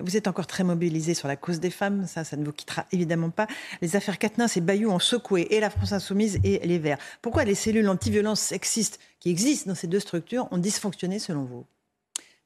Vous 0.00 0.16
êtes 0.16 0.26
encore 0.26 0.46
très 0.46 0.64
mobilisé 0.64 1.14
sur 1.14 1.28
la 1.28 1.36
cause 1.36 1.60
des 1.60 1.70
femmes, 1.70 2.06
ça, 2.06 2.24
ça 2.24 2.36
ne 2.36 2.44
vous 2.44 2.52
quittera 2.52 2.86
évidemment 2.92 3.30
pas. 3.30 3.46
Les 3.82 3.96
affaires 3.96 4.18
Quatennens 4.18 4.56
et 4.56 4.60
Bayou 4.60 4.90
ont 4.90 4.98
secoué 4.98 5.48
et 5.50 5.60
la 5.60 5.70
France 5.70 5.92
Insoumise 5.92 6.38
et 6.44 6.58
les 6.66 6.78
Verts. 6.78 6.98
Pourquoi 7.20 7.44
les 7.44 7.54
cellules 7.54 7.88
anti-violence 7.88 8.40
sexistes 8.40 8.98
qui 9.20 9.30
existent 9.30 9.70
dans 9.70 9.74
ces 9.74 9.86
deux 9.86 10.00
structures 10.00 10.48
ont 10.50 10.58
dysfonctionné 10.58 11.18
selon 11.18 11.44
vous? 11.44 11.64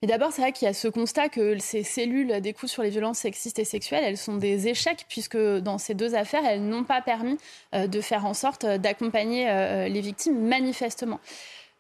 Mais 0.03 0.09
d'abord, 0.09 0.33
c'est 0.33 0.41
vrai 0.41 0.53
qu'il 0.53 0.65
y 0.65 0.69
a 0.69 0.73
ce 0.73 0.89
constat 0.89 1.29
que 1.29 1.59
ces 1.59 1.83
cellules 1.83 2.41
d'écoute 2.41 2.71
sur 2.71 2.83
les 2.83 2.89
violences 2.89 3.19
sexistes 3.19 3.59
et 3.59 3.67
sexuelles, 3.67 4.03
elles 4.03 4.17
sont 4.17 4.39
des 4.39 4.67
échecs, 4.67 5.05
puisque 5.11 5.37
dans 5.37 5.77
ces 5.77 5.93
deux 5.93 6.15
affaires, 6.15 6.45
elles 6.47 6.67
n'ont 6.67 6.85
pas 6.85 7.03
permis 7.03 7.37
euh, 7.75 7.87
de 7.87 8.01
faire 8.01 8.25
en 8.25 8.33
sorte 8.33 8.65
euh, 8.65 8.79
d'accompagner 8.79 9.51
euh, 9.51 9.89
les 9.89 10.01
victimes 10.01 10.41
manifestement. 10.41 11.21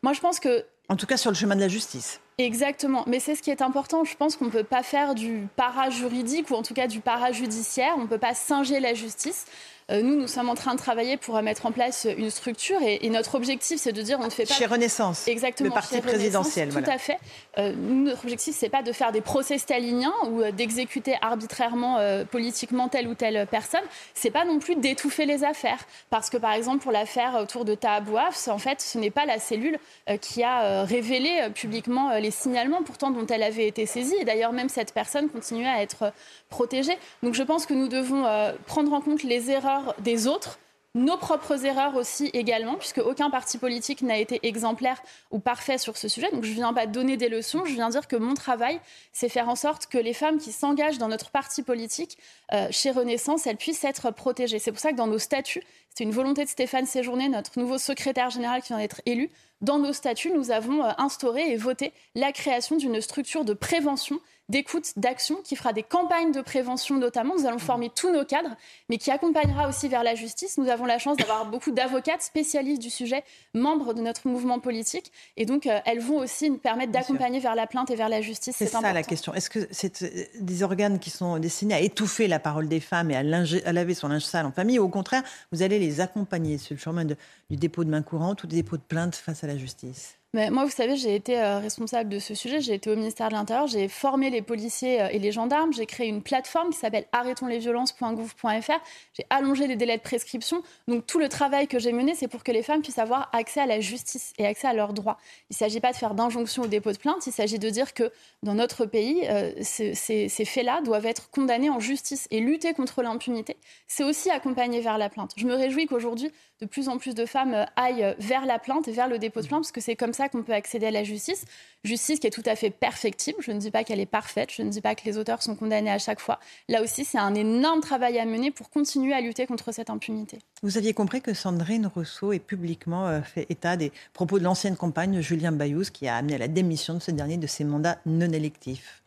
Moi, 0.03 0.13
je 0.13 0.21
pense 0.21 0.41
que... 0.41 0.65
En 0.89 0.97
tout 0.97 1.07
cas, 1.07 1.17
sur 1.17 1.31
le 1.31 1.37
chemin 1.37 1.55
de 1.55 1.61
la 1.61 1.69
justice. 1.69 2.21
Exactement. 2.39 3.05
Mais 3.07 3.21
c'est 3.21 3.35
ce 3.35 3.43
qui 3.43 3.51
est 3.51 3.63
important. 3.63 4.05
Je 4.05 4.17
pense 4.17 4.37
qu'on 4.37 4.47
ne 4.47 4.51
peut 4.51 4.65
pas 4.65 4.83
faire 4.83 5.15
du 5.15 5.47
para-juridique 5.57 6.51
ou 6.51 6.55
en 6.55 6.63
tout 6.63 6.75
cas 6.75 6.89
du 6.89 7.01
para-judiciaire. 7.01 7.95
On 7.97 8.03
ne 8.03 8.07
peut 8.07 8.19
pas 8.19 8.35
singer 8.35 8.81
la 8.81 8.95
justice. 8.95 9.47
Euh, 9.91 10.03
nous, 10.03 10.17
nous 10.17 10.29
sommes 10.29 10.49
en 10.49 10.55
train 10.55 10.75
de 10.75 10.79
travailler 10.79 11.17
pour 11.17 11.41
mettre 11.43 11.67
en 11.67 11.73
place 11.73 12.07
une 12.17 12.31
structure 12.31 12.79
et, 12.83 13.09
notre 13.11 13.35
objectif, 13.35 13.81
c'est 13.81 13.93
de 13.93 14.03
dire 14.03 14.19
on 14.21 14.27
ne 14.27 14.31
fait 14.31 14.47
pas. 14.47 14.55
Chez 14.55 14.67
Renaissance. 14.67 15.27
Exactement. 15.27 15.69
Le 15.69 15.75
parti 15.75 16.01
présidentiel. 16.01 16.69
Tout 16.69 16.79
à 16.87 16.99
fait. 16.99 17.19
Euh, 17.59 17.73
notre 17.77 18.23
objectif, 18.23 18.55
c'est 18.57 18.69
pas 18.69 18.83
de 18.83 18.93
faire 18.93 19.11
des 19.11 19.21
procès 19.21 19.59
staliniens 19.59 20.15
ou 20.29 20.43
euh, 20.43 20.53
d'exécuter 20.53 21.17
arbitrairement 21.21 21.99
politiquement 22.31 22.89
telle 22.89 23.09
ou 23.09 23.15
telle 23.15 23.47
personne. 23.51 23.81
C'est 24.15 24.31
pas 24.31 24.45
non 24.45 24.59
plus 24.59 24.77
d'étouffer 24.77 25.27
les 25.27 25.45
affaires. 25.45 25.79
Parce 26.09 26.31
que, 26.31 26.37
par 26.37 26.53
exemple, 26.53 26.83
pour 26.83 26.93
l'affaire 26.93 27.37
autour 27.41 27.65
de 27.65 27.75
Tahabouaf, 27.75 28.49
en 28.49 28.59
fait, 28.59 28.81
ce 28.81 28.99
n'est 28.99 29.11
pas 29.11 29.27
la 29.27 29.39
cellule 29.39 29.79
qui 30.21 30.43
a 30.43 30.85
révélé 30.85 31.49
publiquement 31.55 32.17
les 32.19 32.31
signalements, 32.31 32.83
pourtant 32.83 33.11
dont 33.11 33.27
elle 33.27 33.43
avait 33.43 33.67
été 33.67 33.87
saisie. 33.87 34.15
Et 34.21 34.25
d'ailleurs, 34.25 34.53
même 34.53 34.69
cette 34.69 34.93
personne 34.93 35.29
continuait 35.29 35.69
à 35.69 35.83
être 35.83 36.13
protégée. 36.49 36.97
Donc, 37.23 37.35
je 37.35 37.43
pense 37.43 37.67
que 37.67 37.75
nous 37.75 37.89
devons 37.89 38.25
prendre 38.67 38.93
en 38.93 39.01
compte 39.01 39.23
les 39.23 39.51
erreurs 39.51 39.80
des 39.99 40.27
autres, 40.27 40.59
nos 40.95 41.17
propres 41.17 41.65
erreurs 41.65 41.95
aussi 41.95 42.31
également, 42.33 42.75
puisque 42.75 42.99
aucun 42.99 43.31
parti 43.31 43.59
politique 43.59 44.03
n'a 44.03 44.19
été 44.19 44.41
exemplaire 44.43 45.01
ou 45.31 45.39
parfait 45.39 45.79
sur 45.79 45.97
ce 45.97 46.09
sujet. 46.09 46.29
Donc 46.33 46.43
je 46.43 46.51
ne 46.51 46.55
viens 46.55 46.73
pas 46.73 46.87
donner 46.87 47.17
des 47.17 47.29
leçons, 47.29 47.65
je 47.65 47.75
viens 47.75 47.91
dire 47.91 48.09
que 48.09 48.17
mon 48.17 48.35
travail, 48.35 48.81
c'est 49.13 49.29
faire 49.29 49.49
en 49.49 49.55
sorte 49.55 49.87
que 49.87 49.99
les 49.99 50.15
femmes 50.15 50.39
qui 50.39 50.51
s'engagent 50.51 50.99
dans 50.99 51.07
notre 51.07 51.31
parti 51.31 51.63
politique, 51.63 52.19
euh, 52.53 52.67
chez 52.73 52.91
Renaissance, 52.91 53.47
elles 53.47 53.57
puissent 53.57 53.85
être 53.85 54.11
protégées. 54.11 54.59
C'est 54.59 54.73
pour 54.73 54.81
ça 54.81 54.91
que 54.91 54.97
dans 54.97 55.07
nos 55.07 55.19
statuts, 55.19 55.63
c'est 55.95 56.05
une 56.05 56.13
volonté 56.13 56.45
de 56.45 56.49
Stéphane 56.49 56.87
Séjourné, 56.87 57.29
notre 57.29 57.59
nouveau 57.59 57.79
secrétaire 57.79 58.31
général 58.31 58.63
qui 58.63 58.69
vient 58.69 58.79
d'être 58.79 59.03
élu, 59.07 59.31
dans 59.61 59.79
nos 59.79 59.93
statuts, 59.93 60.31
nous 60.31 60.51
avons 60.51 60.83
euh, 60.85 60.91
instauré 60.97 61.51
et 61.51 61.57
voté 61.57 61.93
la 62.15 62.33
création 62.33 62.77
d'une 62.77 63.01
structure 63.01 63.45
de 63.45 63.53
prévention 63.53 64.19
d'écoute, 64.49 64.95
d'action, 64.97 65.37
qui 65.45 65.55
fera 65.55 65.73
des 65.73 65.85
campagnes 65.85 66.33
de 66.33 66.41
prévention 66.41 66.97
notamment. 66.97 67.37
Nous 67.39 67.47
allons 67.47 67.59
former 67.59 67.89
tous 67.89 68.11
nos 68.13 68.25
cadres, 68.25 68.57
mais 68.89 68.99
qui 68.99 69.11
accompagnera 69.11 69.69
aussi 69.69 69.87
vers 69.89 70.03
la 70.03 70.17
justice. 70.17 70.59
Nous 70.59 70.69
avons 70.69 70.87
la 70.87 70.99
chance 70.99 71.17
d'avoir 71.17 71.47
beaucoup 71.47 71.71
d'avocates 71.71 72.23
spécialistes 72.23 72.83
du 72.83 72.91
sujet, 72.91 73.23
membres 73.55 73.95
de 73.95 74.03
notre 74.03 74.27
mouvement 74.27 74.59
politique, 74.59 75.13
et 75.37 75.47
donc 75.47 75.67
euh, 75.67 75.79
elles 75.87 76.01
vont 76.01 76.17
aussi 76.17 76.51
nous 76.51 76.59
permettre 76.59 76.91
d'accompagner 76.91 77.39
vers 77.39 77.55
la 77.55 77.69
plainte 77.69 77.91
et 77.91 77.95
vers 77.95 78.09
la 78.09 78.21
justice. 78.21 78.57
C'est 78.59 78.67
ça 78.67 78.81
la 78.81 79.03
question. 79.05 79.33
Est-ce 79.35 79.51
que 79.51 79.69
c'est 79.71 80.03
euh, 80.03 80.25
des 80.41 80.63
organes 80.65 80.99
qui 80.99 81.11
sont 81.11 81.39
destinés 81.39 81.75
à 81.75 81.81
étouffer 81.81 82.27
la 82.27 82.41
parole 82.41 82.69
des 82.69 82.81
femmes 82.81 83.13
et 83.13 83.17
à, 83.17 83.21
à 83.21 83.73
laver 83.73 83.95
son 83.95 84.09
linge 84.09 84.25
sale 84.25 84.47
en 84.47 84.53
famille, 84.53 84.81
ou 84.81 84.85
au 84.85 84.89
contraire, 84.89 85.23
vous 85.53 85.63
allez 85.63 85.79
les 85.81 86.01
accompagner 86.01 86.59
sur 86.59 86.75
le 86.75 86.81
chemin 86.81 87.05
du 87.05 87.17
dépôt 87.51 87.85
de 87.85 87.91
main 87.91 88.03
courante 88.03 88.45
ou 88.45 88.47
du 88.47 88.57
dépôt 88.57 88.77
de 88.77 88.83
plainte 88.83 89.17
face 89.17 89.45
à 89.45 89.49
la 89.49 89.59
justice? 89.59 90.20
Mais 90.33 90.49
moi, 90.51 90.65
vous 90.65 90.71
savez, 90.71 90.95
j'ai 90.95 91.17
été 91.17 91.41
euh, 91.41 91.59
responsable 91.59 92.09
de 92.09 92.21
ce 92.21 92.37
sujet. 92.37 92.61
J'ai 92.61 92.75
été 92.75 92.89
au 92.89 92.95
ministère 92.95 93.31
de 93.31 93.35
l'Intérieur. 93.35 93.67
J'ai 93.67 93.89
formé 93.89 94.31
les 94.31 94.43
policiers 94.43 95.03
euh, 95.03 95.09
et 95.11 95.19
les 95.19 95.33
gendarmes. 95.33 95.73
J'ai 95.73 95.87
créé 95.87 96.07
une 96.07 96.23
plateforme 96.23 96.71
qui 96.71 96.79
s'appelle 96.79 97.07
arrêtonslesviolences.gouv.fr. 97.11 98.81
J'ai 99.15 99.27
allongé 99.29 99.67
les 99.67 99.75
délais 99.75 99.97
de 99.97 100.03
prescription. 100.03 100.63
Donc, 100.87 101.05
tout 101.05 101.19
le 101.19 101.29
travail 101.29 101.67
que 101.67 101.81
j'ai 101.81 101.91
mené, 101.91 102.15
c'est 102.15 102.29
pour 102.29 102.45
que 102.45 102.53
les 102.53 102.63
femmes 102.63 102.81
puissent 102.81 103.01
avoir 103.01 103.29
accès 103.33 103.61
à 103.61 103.67
la 103.67 103.81
justice 103.81 104.33
et 104.39 104.47
accès 104.47 104.69
à 104.69 104.73
leurs 104.73 104.93
droits. 104.93 105.19
Il 105.51 105.55
ne 105.55 105.57
s'agit 105.57 105.81
pas 105.81 105.91
de 105.91 105.97
faire 105.97 106.15
d'injonction 106.15 106.63
au 106.63 106.69
dépôt 106.69 106.93
de 106.93 106.99
plainte. 106.99 107.27
Il 107.27 107.33
s'agit 107.33 107.59
de 107.59 107.69
dire 107.69 107.93
que 107.93 108.13
dans 108.45 108.55
notre 108.55 108.87
pays, 108.87 109.27
euh, 109.29 109.51
ces, 109.63 109.95
ces 109.97 110.45
faits-là 110.45 110.81
doivent 110.83 111.07
être 111.07 111.31
condamnés 111.31 111.71
en 111.71 111.81
justice 111.81 112.29
et 112.31 112.39
lutter 112.39 112.73
contre 112.73 113.03
l'impunité. 113.03 113.57
C'est 113.89 114.05
aussi 114.05 114.31
accompagner 114.31 114.81
vers 114.81 114.97
la 114.97 115.09
plainte. 115.09 115.33
Je 115.37 115.47
me 115.47 115.55
réjouis 115.55 115.87
qu'aujourd'hui, 115.87 116.31
de 116.61 116.67
plus 116.67 116.89
en 116.89 116.99
plus 116.99 117.17
de 117.17 117.27
femmes 117.27 117.67
aillent 117.75 118.15
vers 118.19 118.47
la 118.47 118.61
plainte 118.61 118.87
et 118.87 118.93
vers 118.93 119.09
le 119.09 119.19
dépôt 119.19 119.41
de 119.41 119.47
plainte, 119.47 119.63
parce 119.63 119.73
que 119.73 119.81
c'est 119.81 119.97
comme 119.97 120.13
ça 120.13 120.20
qu'on 120.29 120.43
peut 120.43 120.53
accéder 120.53 120.87
à 120.87 120.91
la 120.91 121.05
justice. 121.05 121.45
Justice 121.85 122.21
qui 122.21 122.27
est 122.27 122.31
tout 122.31 122.43
à 122.47 122.57
fait 122.57 122.71
perfectible. 122.71 123.39
Je 123.41 123.53
ne 123.53 123.59
dis 123.59 123.71
pas 123.71 123.85
qu'elle 123.85 124.01
est 124.01 124.07
parfaite. 124.07 124.51
Je 124.53 124.63
ne 124.63 124.69
dis 124.69 124.81
pas 124.81 124.95
que 124.95 125.05
les 125.05 125.19
auteurs 125.19 125.43
sont 125.43 125.57
condamnés 125.57 125.91
à 125.91 125.99
chaque 125.99 126.21
fois. 126.21 126.39
Là 126.69 126.83
aussi, 126.83 127.05
c'est 127.05 127.19
un 127.19 127.35
énorme 127.35 127.81
travail 127.81 128.19
à 128.19 128.27
mener 128.27 128.51
pour 128.51 128.71
continuer 128.71 129.15
à 129.15 129.21
lutter 129.21 129.47
contre 129.47 129.73
cette 129.73 129.91
impunité. 129.91 130.39
Vous 130.63 130.77
aviez 130.77 130.93
compris 130.93 131.23
que 131.23 131.33
Sandrine 131.33 131.87
Rousseau 131.87 132.33
ait 132.33 132.39
publiquement 132.39 133.07
euh, 133.09 133.23
fait 133.23 133.47
état 133.49 133.77
des 133.77 133.93
propos 134.13 134.39
de 134.39 134.45
l'ancienne 134.45 134.77
compagne 134.77 135.21
Julien 135.21 135.53
Bayous 135.53 135.91
qui 135.93 136.09
a 136.09 136.17
amené 136.17 136.35
à 136.35 136.39
la 136.39 136.49
démission 136.49 136.95
de 136.95 137.01
ce 137.01 137.11
dernier 137.11 137.37
de 137.37 137.47
ses 137.47 137.65
mandats 137.65 137.99
non 138.05 138.31
électifs. 138.33 139.03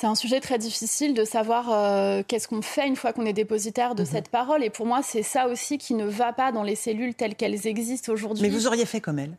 C'est 0.00 0.06
un 0.06 0.14
sujet 0.14 0.40
très 0.40 0.56
difficile 0.56 1.12
de 1.12 1.26
savoir 1.26 1.70
euh, 1.70 2.22
qu'est-ce 2.26 2.48
qu'on 2.48 2.62
fait 2.62 2.88
une 2.88 2.96
fois 2.96 3.12
qu'on 3.12 3.26
est 3.26 3.34
dépositaire 3.34 3.94
de 3.94 4.00
mhm. 4.00 4.08
cette 4.08 4.28
parole. 4.30 4.64
Et 4.64 4.70
pour 4.70 4.86
moi, 4.86 5.02
c'est 5.02 5.22
ça 5.22 5.46
aussi 5.46 5.76
qui 5.76 5.92
ne 5.92 6.06
va 6.06 6.32
pas 6.32 6.52
dans 6.52 6.62
les 6.62 6.74
cellules 6.74 7.14
telles 7.14 7.34
qu'elles 7.34 7.66
existent 7.66 8.10
aujourd'hui. 8.10 8.42
Mais 8.42 8.48
vous 8.48 8.66
auriez 8.66 8.86
fait 8.86 9.02
comme 9.02 9.18
elle? 9.18 9.36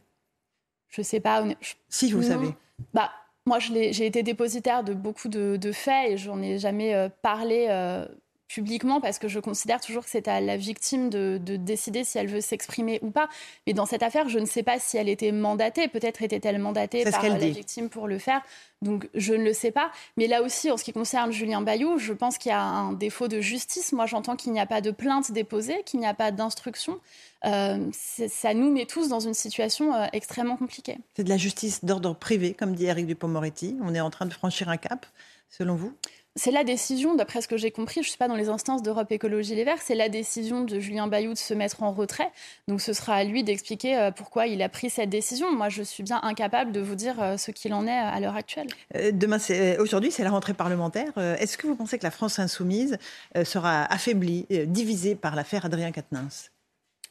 Je 0.89 1.01
ne 1.01 1.03
sais 1.03 1.20
pas. 1.20 1.44
Si, 1.89 2.12
vous 2.12 2.22
savez. 2.22 2.50
Bah, 2.94 3.10
moi, 3.48 3.58
j'ai 3.58 4.06
été 4.06 4.22
dépositaire 4.22 4.84
de 4.84 4.94
beaucoup 4.94 5.30
de, 5.30 5.72
faits 5.72 6.12
et 6.12 6.18
j'en 6.18 6.39
ai 6.44 6.60
jamais 6.60 6.94
euh, 6.94 7.10
parlé 7.24 7.65
euh, 7.72 8.06
publiquement 8.53 9.00
parce 9.00 9.20
que 9.20 9.27
je 9.27 9.39
considère 9.39 9.79
toujours 9.79 10.03
que 10.03 10.10
c'est 10.10 10.27
à 10.27 10.41
la 10.41 10.58
victime 10.58 11.10
de, 11.10 11.38
décider 11.38 12.03
si 12.03 12.17
elle 12.17 12.27
veut 12.27 12.41
s'exprimer 12.41 13.00
ou 13.01 13.12
pas. 13.12 13.29
Mais 13.65 13.74
dans 13.74 13.86
cette 13.86 14.03
affaire, 14.03 14.29
je 14.29 14.39
ne 14.39 14.46
sais 14.46 14.63
pas 14.63 14.79
si 14.79 14.98
elle 14.98 15.10
était 15.10 15.31
mandatée. 15.31 15.88
Peut-être 15.88 16.22
était-elle 16.22 16.60
mandatée 16.60 17.03
par 17.03 17.24
la 17.24 17.38
victime 17.38 17.89
pour 17.89 18.08
le 18.08 18.17
faire. 18.17 18.41
Donc 18.81 19.08
je 19.13 19.34
ne 19.34 19.43
le 19.43 19.53
sais 19.53 19.72
pas. 19.72 19.91
Mais 20.17 20.27
là 20.27 20.41
aussi, 20.41 20.72
en 20.72 20.77
ce 20.77 20.84
qui 20.84 20.91
concerne 20.91 21.31
Julien 21.31 21.62
Bayou, 21.62 21.98
je 21.98 22.13
pense 22.13 22.38
qu'il 22.38 22.50
y 22.50 22.53
a 22.53 22.62
un 22.62 22.93
défaut 22.93 23.27
de 23.27 23.39
justice. 23.39 23.93
Moi, 23.93 24.05
j'entends 24.05 24.36
qu'il 24.36 24.51
n'y 24.51 24.60
a 24.60 24.65
pas 24.65 24.81
de 24.81 24.91
plainte 24.91 25.31
déposée, 25.31 25.84
qu'il 25.86 26.00
n'y 26.00 26.08
a 26.08 26.13
pas 26.13 26.31
d'instruction. 26.31 27.00
Euh, 27.46 27.89
ça 27.91 28.53
nous 28.53 28.72
met 28.72 28.86
tous 28.86 29.08
dans 29.08 29.20
une 29.20 29.34
situation 29.34 29.93
euh, 29.93 30.05
extrêmement 30.13 30.58
compliquée. 30.58 30.98
C'est 31.15 31.24
de 31.24 31.29
la 31.29 31.38
justice 31.38 31.84
d'ordre 31.84 32.15
privé, 32.15 32.53
comme 32.53 32.75
dit 32.75 32.86
Eric 32.86 33.08
Dupont-Moretti. 33.08 33.77
On 33.81 33.96
est 33.96 34.00
en 34.00 34.10
train 34.10 34.25
de 34.25 34.34
franchir 34.34 34.70
un 34.70 34.77
cap, 34.77 35.05
selon 35.50 35.75
vous? 35.75 35.93
C'est 36.38 36.52
la 36.52 36.64
décision, 36.64 37.16
d'après 37.16 37.42
ce 37.42 37.48
que 37.50 37.58
j'ai 37.58 37.72
compris, 37.72 37.96
je 37.96 38.08
ne 38.08 38.10
suis 38.10 38.18
pas 38.18 38.30
dans 38.30 38.38
les 38.38 38.48
instances 38.48 38.82
d'Europe 38.82 39.12
Écologie 39.12 39.54
Les 39.54 39.66
Verts, 39.66 39.82
c'est 39.82 39.96
la 39.96 40.08
décision 40.08 40.64
de 40.64 40.80
Julien 40.80 41.08
Bayou 41.08 41.34
de 41.34 41.38
se 41.38 41.54
mettre 41.54 41.84
en 41.84 41.92
retrait. 41.92 42.32
Donc 42.70 42.80
ce 42.80 42.94
sera 42.94 43.16
à 43.16 43.24
lui 43.26 43.44
d'expliquer 43.44 43.98
euh, 43.98 44.12
pourquoi 44.12 44.48
il 44.48 44.62
a 44.62 44.70
pris 44.70 44.90
cette 44.90 45.10
décision. 45.10 45.52
Moi, 45.52 45.68
je 45.68 45.84
suis 45.84 46.04
bien 46.04 46.22
incapable 46.24 46.72
de 46.72 46.80
vous 46.80 46.96
dire 46.96 47.22
euh, 47.22 47.36
ce 47.36 47.52
qu'il 47.52 47.74
en 47.74 47.86
est 47.86 47.92
à 47.92 48.18
l'heure 48.22 48.38
actuelle. 48.38 48.68
Euh, 48.96 49.12
demain, 49.12 49.40
aujourd'hui, 49.80 50.12
c'est 50.12 50.24
la 50.24 50.30
rentrée 50.30 50.54
parlementaire. 50.54 51.18
Est-ce 51.18 51.58
que 51.58 51.68
vous 51.68 51.76
pensez 51.76 51.98
que 51.98 52.04
la 52.04 52.12
France 52.12 52.40
insoumise 52.40 52.98
sera 53.44 53.84
affaiblie, 53.92 54.46
divisée 54.68 55.16
par 55.16 55.36
l'affaire 55.36 55.66
Adrien 55.66 55.92
Quatennens? 55.92 56.52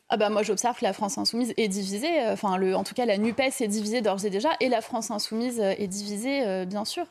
Ah 0.08 0.16
bah 0.16 0.28
moi 0.28 0.42
j'observe 0.42 0.76
que 0.76 0.84
la 0.84 0.92
France 0.92 1.18
insoumise 1.18 1.54
est 1.56 1.68
divisée, 1.68 2.26
enfin 2.26 2.56
le, 2.56 2.74
en 2.74 2.82
tout 2.82 2.94
cas 2.94 3.06
la 3.06 3.16
NUPES 3.16 3.60
est 3.60 3.68
divisée 3.68 4.00
d'ores 4.00 4.24
et 4.24 4.30
déjà, 4.30 4.48
et 4.58 4.68
la 4.68 4.80
France 4.80 5.12
insoumise 5.12 5.60
est 5.60 5.86
divisée 5.86 6.66
bien 6.66 6.84
sûr. 6.84 7.06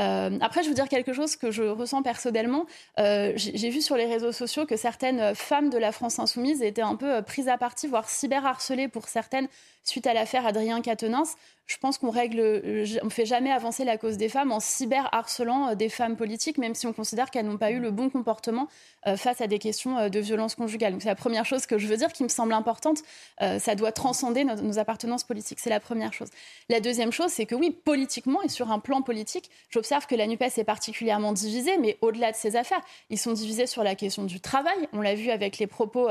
Euh, 0.00 0.38
après, 0.40 0.62
je 0.62 0.68
veux 0.68 0.74
dire 0.74 0.88
quelque 0.88 1.12
chose 1.12 1.36
que 1.36 1.50
je 1.50 1.62
ressens 1.62 2.02
personnellement. 2.02 2.66
Euh, 2.98 3.32
j'ai 3.36 3.70
vu 3.70 3.80
sur 3.80 3.96
les 3.96 4.06
réseaux 4.06 4.32
sociaux 4.32 4.66
que 4.66 4.76
certaines 4.76 5.34
femmes 5.34 5.70
de 5.70 5.78
la 5.78 5.92
France 5.92 6.18
insoumise 6.18 6.62
étaient 6.62 6.82
un 6.82 6.96
peu 6.96 7.16
euh, 7.16 7.22
prises 7.22 7.48
à 7.48 7.58
partie, 7.58 7.86
voire 7.86 8.08
cyberharcelées 8.08 8.88
pour 8.88 9.08
certaines 9.08 9.48
suite 9.84 10.06
à 10.06 10.14
l'affaire 10.14 10.46
Adrien 10.46 10.80
Quatennens, 10.80 11.36
je 11.66 11.78
pense 11.78 11.96
qu'on 11.96 12.10
règle, 12.10 12.40
euh, 12.40 12.84
on 13.02 13.08
fait 13.08 13.24
jamais 13.24 13.50
avancer 13.50 13.84
la 13.84 13.96
cause 13.96 14.18
des 14.18 14.28
femmes 14.28 14.52
en 14.52 14.60
cyber-harcelant 14.60 15.70
euh, 15.70 15.74
des 15.74 15.88
femmes 15.88 16.16
politiques, 16.16 16.58
même 16.58 16.74
si 16.74 16.86
on 16.86 16.92
considère 16.92 17.30
qu'elles 17.30 17.46
n'ont 17.46 17.56
pas 17.56 17.70
eu 17.70 17.80
le 17.80 17.90
bon 17.90 18.10
comportement 18.10 18.68
euh, 19.06 19.16
face 19.16 19.40
à 19.40 19.46
des 19.46 19.58
questions 19.58 20.08
de 20.08 20.18
violence 20.18 20.54
conjugale. 20.56 20.96
C'est 21.00 21.08
la 21.08 21.14
première 21.14 21.46
chose 21.46 21.64
que 21.64 21.78
je 21.78 21.86
veux 21.86 21.96
dire 21.96 22.12
qui 22.12 22.22
me 22.22 22.28
semble 22.28 22.52
importante. 22.52 22.98
ça 23.40 23.74
doit 23.74 23.92
transcender 23.92 24.44
nos, 24.44 24.78
appartenances 24.78 25.24
politiques. 25.24 25.58
C'est 25.60 25.70
la 25.70 25.80
première 25.80 26.12
chose. 26.12 26.28
La 26.68 26.80
deuxième 26.80 27.12
chose, 27.12 27.30
c'est 27.30 27.46
que 27.46 27.54
oui, 27.54 27.70
politiquement 27.70 28.42
et 28.42 28.48
sur 28.48 28.70
un 28.70 28.78
plan 28.78 29.02
politique, 29.02 29.50
j'observe 29.70 30.06
que 30.06 30.14
la 30.14 30.26
NUPES 30.26 30.58
est 30.58 30.64
particulièrement 30.64 31.32
divisée, 31.32 31.76
mais 31.78 31.98
au-delà 32.00 32.32
de 32.32 32.36
ces 32.36 32.56
affaires, 32.56 32.80
ils 33.10 33.18
sont 33.18 33.32
divisés 33.32 33.66
sur 33.66 33.82
la 33.82 33.94
question 33.94 34.24
du 34.24 34.40
travail. 34.40 34.88
On 34.92 35.00
l'a 35.00 35.14
vu 35.14 35.30
avec 35.30 35.58
les 35.58 35.66
propos 35.66 36.08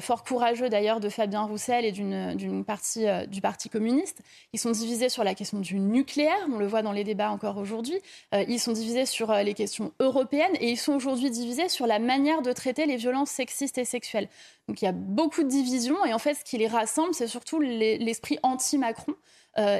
fort 0.00 0.24
courageux 0.24 0.68
d'ailleurs 0.68 1.00
de 1.00 1.08
Fabien 1.08 1.42
Roussel 1.42 1.84
et 1.84 1.92
d'une 1.92 2.64
partie 2.64 3.06
euh, 3.14 3.26
du 3.26 3.40
Parti 3.40 3.68
communiste. 3.68 4.20
Ils 4.52 4.58
sont 4.58 4.70
divisés 4.70 5.08
sur 5.08 5.24
la 5.24 5.34
question 5.34 5.58
du 5.60 5.78
nucléaire, 5.78 6.36
on 6.52 6.58
le 6.58 6.66
voit 6.66 6.82
dans 6.82 6.92
les 6.92 7.04
débats 7.04 7.30
encore 7.30 7.56
aujourd'hui. 7.56 7.98
Euh, 8.34 8.44
ils 8.48 8.60
sont 8.60 8.72
divisés 8.72 9.06
sur 9.06 9.30
euh, 9.30 9.42
les 9.42 9.54
questions 9.54 9.92
européennes 10.00 10.54
et 10.60 10.70
ils 10.70 10.76
sont 10.76 10.94
aujourd'hui 10.94 11.30
divisés 11.30 11.68
sur 11.68 11.86
la 11.86 11.98
manière 11.98 12.42
de 12.42 12.52
traiter 12.52 12.86
les 12.86 12.96
violences 12.96 13.30
sexistes 13.30 13.78
et 13.78 13.84
sexuelles. 13.84 14.28
Donc 14.68 14.82
il 14.82 14.84
y 14.84 14.88
a 14.88 14.92
beaucoup 14.92 15.42
de 15.42 15.48
divisions 15.48 16.04
et 16.04 16.12
en 16.12 16.18
fait 16.18 16.34
ce 16.34 16.44
qui 16.44 16.58
les 16.58 16.66
rassemble, 16.66 17.14
c'est 17.14 17.26
surtout 17.26 17.60
l'esprit 17.60 18.38
anti-Macron. 18.42 19.14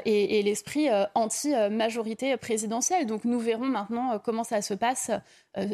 et, 0.05 0.41
l'esprit 0.41 0.87
anti-majorité 1.15 2.37
présidentielle. 2.37 3.05
Donc 3.05 3.25
nous 3.25 3.39
verrons 3.39 3.65
maintenant 3.65 4.19
comment 4.23 4.45
ça 4.45 4.61
se 4.61 4.73
passe 4.73 5.11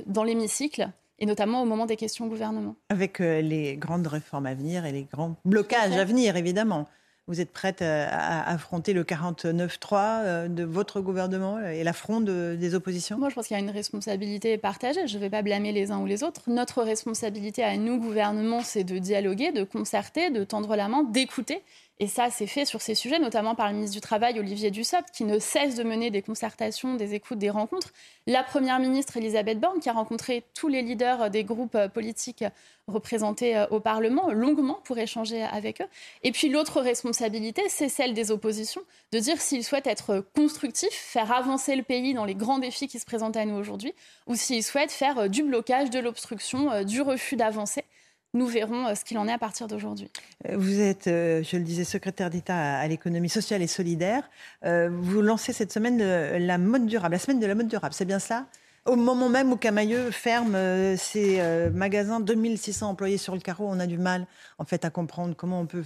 dans 0.07 0.23
l'hémicycle 0.23 0.89
et 1.19 1.25
notamment 1.27 1.61
au 1.61 1.65
moment 1.65 1.85
des 1.85 1.97
questions 1.97 2.25
au 2.25 2.29
gouvernement. 2.29 2.75
Avec 2.89 3.19
les 3.19 3.77
grandes 3.77 4.07
réformes 4.07 4.47
à 4.47 4.55
venir 4.55 4.85
et 4.85 4.91
les 4.91 5.03
grands 5.03 5.35
blocages 5.45 5.95
à 5.97 6.05
venir, 6.05 6.35
évidemment. 6.35 6.87
Vous 7.27 7.39
êtes 7.39 7.51
prête 7.51 7.81
euh, 7.81 8.07
à 8.09 8.51
affronter 8.51 8.93
le 8.93 9.03
49-3 9.03 9.93
euh, 9.93 10.47
de 10.47 10.63
votre 10.63 11.01
gouvernement 11.01 11.59
et 11.59 11.83
l'affront 11.83 12.19
des 12.19 12.75
oppositions? 12.75 13.17
Moi, 13.17 13.29
je 13.29 13.35
pense 13.35 13.47
qu'il 13.47 13.55
y 13.55 13.59
a 13.59 13.63
une 13.63 13.69
responsabilité 13.69 14.57
partagée. 14.57 15.07
Je 15.07 15.15
ne 15.15 15.21
vais 15.21 15.29
pas 15.29 15.41
blâmer 15.41 15.71
les 15.71 15.91
uns 15.91 15.99
ou 15.99 16.05
les 16.05 16.23
autres. 16.23 16.41
Notre 16.47 16.83
responsabilité 16.83 17.63
à 17.63 17.77
nous, 17.77 17.99
gouvernement, 17.99 18.61
c'est 18.63 18.83
de 18.83 18.97
dialoguer, 18.97 19.51
de 19.51 19.63
concerter, 19.63 20.31
de 20.31 20.43
tendre 20.43 20.75
la 20.75 20.87
main, 20.87 21.03
d'écouter 21.03 21.61
et 22.01 22.07
ça, 22.07 22.31
c'est 22.31 22.47
fait 22.47 22.65
sur 22.65 22.81
ces 22.81 22.95
sujets, 22.95 23.19
notamment 23.19 23.53
par 23.53 23.67
le 23.67 23.75
ministre 23.75 23.93
du 23.93 24.01
Travail, 24.01 24.39
Olivier 24.39 24.71
Dussopt, 24.71 25.11
qui 25.13 25.23
ne 25.23 25.37
cesse 25.37 25.75
de 25.75 25.83
mener 25.83 26.09
des 26.09 26.23
concertations, 26.23 26.95
des 26.95 27.13
écoutes, 27.13 27.37
des 27.37 27.51
rencontres. 27.51 27.93
La 28.25 28.41
Première 28.41 28.79
ministre, 28.79 29.17
Elisabeth 29.17 29.59
Borne, 29.59 29.79
qui 29.79 29.87
a 29.87 29.93
rencontré 29.93 30.43
tous 30.55 30.67
les 30.67 30.81
leaders 30.81 31.29
des 31.29 31.43
groupes 31.43 31.77
politiques 31.93 32.43
représentés 32.87 33.55
euh, 33.55 33.67
au 33.67 33.79
Parlement 33.79 34.31
longuement 34.31 34.79
pour 34.83 34.97
échanger 34.97 35.43
avec 35.43 35.79
eux. 35.79 35.85
Et 36.23 36.31
puis 36.31 36.49
l'autre 36.49 36.81
responsabilité, 36.81 37.61
c'est 37.69 37.87
celle 37.87 38.15
des 38.15 38.31
oppositions, 38.31 38.81
de 39.11 39.19
dire 39.19 39.39
s'ils 39.39 39.63
souhaitent 39.63 39.85
être 39.85 40.25
constructifs, 40.35 40.89
faire 40.91 41.31
avancer 41.31 41.75
le 41.75 41.83
pays 41.83 42.15
dans 42.15 42.25
les 42.25 42.33
grands 42.33 42.57
défis 42.57 42.87
qui 42.87 42.97
se 42.97 43.05
présentent 43.05 43.37
à 43.37 43.45
nous 43.45 43.55
aujourd'hui, 43.55 43.93
ou 44.25 44.33
s'ils 44.33 44.63
souhaitent 44.63 44.91
faire 44.91 45.19
euh, 45.19 45.27
du 45.27 45.43
blocage, 45.43 45.91
de 45.91 45.99
l'obstruction, 45.99 46.71
euh, 46.71 46.83
du 46.83 47.01
refus 47.01 47.35
d'avancer 47.35 47.83
nous 48.33 48.47
verrons 48.47 48.87
euh, 48.87 48.95
ce 48.95 49.03
qu'il 49.03 49.17
en 49.17 49.27
est 49.27 49.33
à 49.33 49.37
partir 49.37 49.67
d'aujourd'hui. 49.67 50.09
Euh, 50.47 50.55
vous 50.57 50.79
êtes, 50.79 51.07
euh, 51.07 51.43
je 51.43 51.57
le 51.57 51.63
disais, 51.63 51.83
secrétaire 51.83 52.29
d'État 52.29 52.79
à 52.79 52.87
l'économie 52.87 53.29
sociale 53.29 53.61
et 53.61 53.67
solidaire. 53.67 54.29
Vous 54.63 55.21
lancez 55.21 55.53
cette 55.53 55.71
semaine 55.71 55.97
la 55.99 56.57
mode 56.57 56.85
durable, 56.85 57.13
la 57.13 57.19
semaine 57.19 57.39
de 57.39 57.45
la 57.45 57.55
mode 57.55 57.67
durable, 57.67 57.93
c'est 57.93 58.05
bien 58.05 58.19
ça? 58.19 58.45
Au 58.85 58.95
moment 58.95 59.29
même 59.29 59.51
où 59.51 59.57
Camailleux 59.57 60.09
ferme 60.11 60.57
ses 60.97 61.41
magasins, 61.73 62.19
2600 62.19 62.89
employés 62.89 63.17
sur 63.17 63.35
le 63.35 63.41
carreau, 63.41 63.67
on 63.69 63.79
a 63.79 63.87
du 63.87 63.97
mal 63.97 64.25
en 64.59 64.65
fait 64.65 64.85
à 64.85 64.89
comprendre 64.89 65.35
comment 65.35 65.61
on 65.61 65.65
peut 65.65 65.83